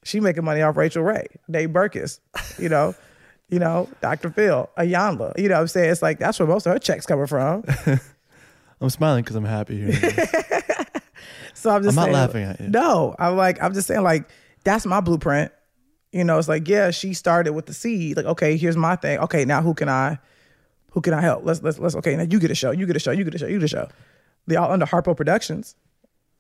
[0.04, 2.20] She making money off Rachael Ray, Dave Burkus.
[2.58, 2.94] You know,
[3.50, 4.30] you know, Dr.
[4.30, 5.38] Phil, Iyanla.
[5.38, 5.90] You know what I'm saying?
[5.90, 7.64] It's like that's where most of her checks coming from.
[8.80, 10.12] I'm smiling because I'm happy here.
[11.58, 12.68] So I'm just I'm not laughing at you.
[12.68, 14.28] No, I'm like, I'm just saying, like,
[14.62, 15.50] that's my blueprint.
[16.12, 18.16] You know, it's like, yeah, she started with the seed.
[18.16, 19.18] Like, okay, here's my thing.
[19.18, 20.18] Okay, now who can I,
[20.92, 21.44] who can I help?
[21.44, 21.94] Let's let's let's.
[21.96, 22.70] Okay, now you get a show.
[22.70, 23.10] You get a show.
[23.10, 23.46] You get a show.
[23.46, 23.88] You get a show.
[24.46, 25.76] They all under Harpo Productions.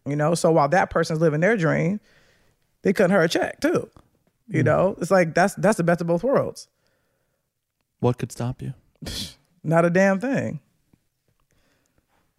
[0.06, 2.00] You know, so while that person's living their dream,
[2.82, 3.90] they cutting her a check too.
[4.48, 4.66] You hmm.
[4.66, 6.68] know, it's like that's that's the best of both worlds.
[8.00, 8.74] what could stop you?
[9.62, 10.60] Not a damn thing.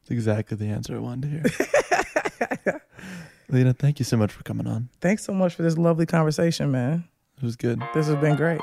[0.02, 2.82] It's exactly the answer I wanted to hear.
[3.50, 4.90] Lena, thank you so much for coming on.
[5.02, 7.04] Thanks so much for this lovely conversation, man.
[7.38, 7.82] It was good.
[7.94, 8.62] This has been great.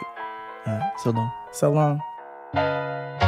[0.67, 1.33] All right, so long.
[1.53, 3.26] So long.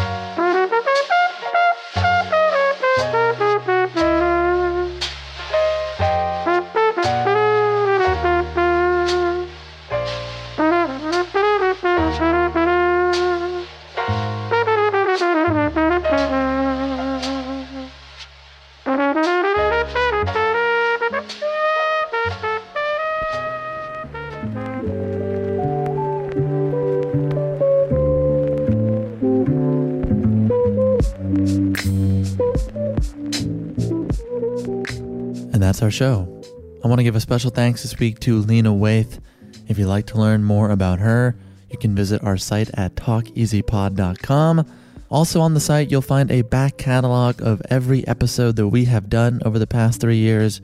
[35.79, 36.43] That's our show.
[36.83, 39.21] I want to give a special thanks this week to Lena Waithe.
[39.69, 41.37] If you'd like to learn more about her,
[41.71, 44.67] you can visit our site at talkeasypod.com.
[45.09, 49.09] Also on the site, you'll find a back catalog of every episode that we have
[49.09, 50.61] done over the past three years.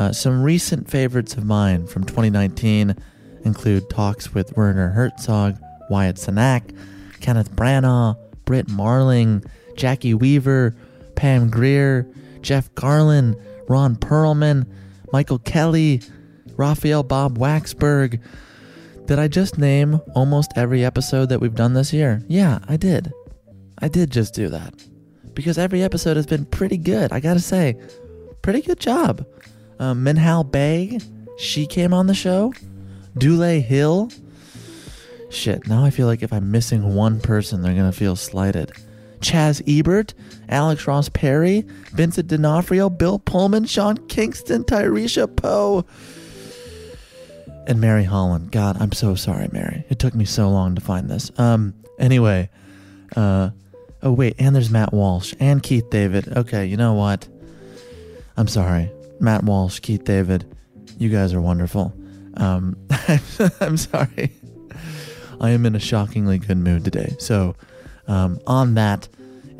[0.00, 2.96] Uh, some recent favorites of mine from 2019
[3.44, 5.58] include talks with Werner Herzog,
[5.90, 6.74] Wyatt Cenac,
[7.20, 8.16] Kenneth Branagh,
[8.46, 9.44] Brit Marling,
[9.74, 10.74] Jacki Weaver,
[11.16, 12.10] Pam Grier,
[12.40, 13.38] Jeff Garlin,
[13.68, 14.66] Ron Perlman,
[15.12, 16.02] Michael Kelly,
[16.56, 18.20] Raphael Bob Waksberg.
[19.06, 22.22] Did I just name almost every episode that we've done this year?
[22.28, 23.12] Yeah, I did.
[23.78, 24.74] I did just do that.
[25.34, 27.76] Because every episode has been pretty good, I gotta say.
[28.42, 29.26] Pretty good job.
[29.78, 31.02] Um, Minhal Baig,
[31.38, 32.52] she came on the show.
[33.16, 34.10] Dule Hill.
[35.30, 38.72] Shit, now I feel like if I'm missing one person, they're gonna feel slighted.
[39.18, 40.14] Chaz Ebert,
[40.48, 45.84] Alex Ross Perry, Vincent D'Onofrio, Bill Pullman, Sean Kingston, Tayarisha Poe,
[47.66, 48.50] and Mary Holland.
[48.50, 49.84] God, I'm so sorry, Mary.
[49.88, 51.30] It took me so long to find this.
[51.38, 52.48] Um, anyway,
[53.16, 53.50] uh,
[54.02, 56.28] oh wait, and there's Matt Walsh and Keith David.
[56.36, 57.28] Okay, you know what?
[58.36, 58.90] I'm sorry,
[59.20, 60.44] Matt Walsh, Keith David.
[60.98, 61.94] You guys are wonderful.
[62.34, 62.76] Um,
[63.60, 64.32] I'm sorry.
[65.40, 67.14] I am in a shockingly good mood today.
[67.18, 67.54] So,
[68.08, 69.08] um, on that,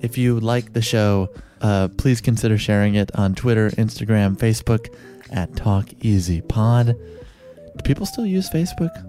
[0.00, 1.28] if you like the show,
[1.60, 4.94] uh, please consider sharing it on Twitter, Instagram, Facebook
[5.30, 6.86] at Talk Easy Pod.
[6.86, 9.04] Do people still use Facebook?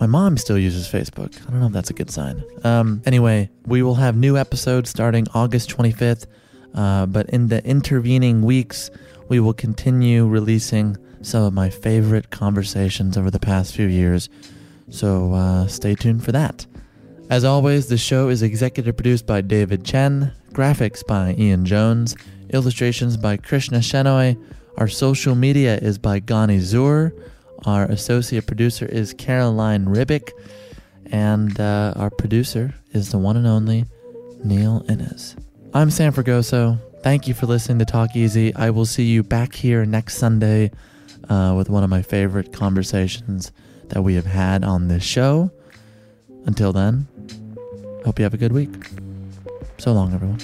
[0.00, 1.40] My mom still uses Facebook.
[1.46, 2.44] I don't know if that's a good sign.
[2.62, 6.26] Um, anyway, we will have new episodes starting August 25th,
[6.74, 8.90] uh, but in the intervening weeks,
[9.28, 14.28] we will continue releasing some of my favorite conversations over the past few years.
[14.88, 16.64] So uh, stay tuned for that.
[17.30, 22.16] As always, the show is executive produced by David Chen, graphics by Ian Jones,
[22.54, 24.42] illustrations by Krishna Shenoy.
[24.78, 27.12] Our social media is by Gani Zur.
[27.66, 30.30] Our associate producer is Caroline Ribick.
[31.12, 33.84] And uh, our producer is the one and only
[34.42, 35.36] Neil Innes.
[35.74, 36.78] I'm Sam Fragoso.
[37.02, 38.54] Thank you for listening to Talk Easy.
[38.54, 40.70] I will see you back here next Sunday
[41.28, 43.52] uh, with one of my favorite conversations
[43.88, 45.50] that we have had on this show.
[46.46, 47.06] Until then,
[48.04, 48.74] hope you have a good week.
[49.78, 50.38] So long, everyone.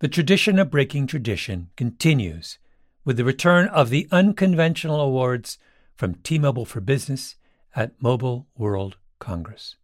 [0.00, 2.58] The tradition of breaking tradition continues
[3.04, 5.58] with the return of the unconventional awards
[5.94, 7.36] from T-Mobile for Business
[7.76, 9.76] at Mobile World Congress.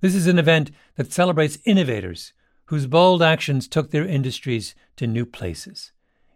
[0.00, 2.32] This is an event that celebrates innovators
[2.66, 5.90] whose bold actions took their industries to new places.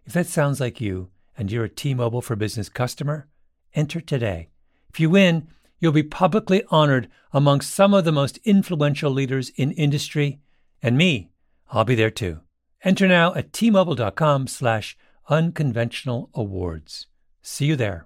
[0.05, 1.09] If that sounds like you
[1.41, 3.27] and you're a T-Mobile for Business customer,
[3.73, 4.49] enter today.
[4.91, 5.47] If you win,
[5.79, 10.39] you'll be publicly honored among some of the most influential leaders in industry,
[10.83, 11.31] and me,
[11.71, 12.41] I'll be there too.
[12.83, 14.95] Enter now at tmobile.com slash
[15.29, 17.07] unconventional awards.
[17.41, 18.05] See you there.